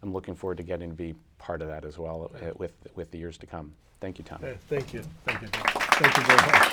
am 0.02 0.12
looking 0.12 0.34
forward 0.34 0.58
to 0.58 0.62
getting 0.62 0.90
to 0.90 0.96
be 0.96 1.14
part 1.38 1.62
of 1.62 1.68
that 1.68 1.84
as 1.84 1.98
well 1.98 2.30
uh, 2.34 2.50
with, 2.56 2.72
with 2.94 3.10
the 3.10 3.18
years 3.18 3.38
to 3.38 3.46
come. 3.46 3.72
Thank 4.00 4.18
you, 4.18 4.24
Tom. 4.24 4.40
Thank 4.68 4.92
you. 4.92 5.02
Thank 5.24 5.42
you. 5.42 5.48
Thank 5.48 6.16
you 6.16 6.22
very 6.24 6.36
much. 6.36 6.72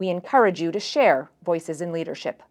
we 0.00 0.08
encourage 0.08 0.60
you 0.60 0.72
to 0.72 0.80
share 0.80 1.30
Voices 1.44 1.80
in 1.80 1.92
Leadership. 1.92 2.42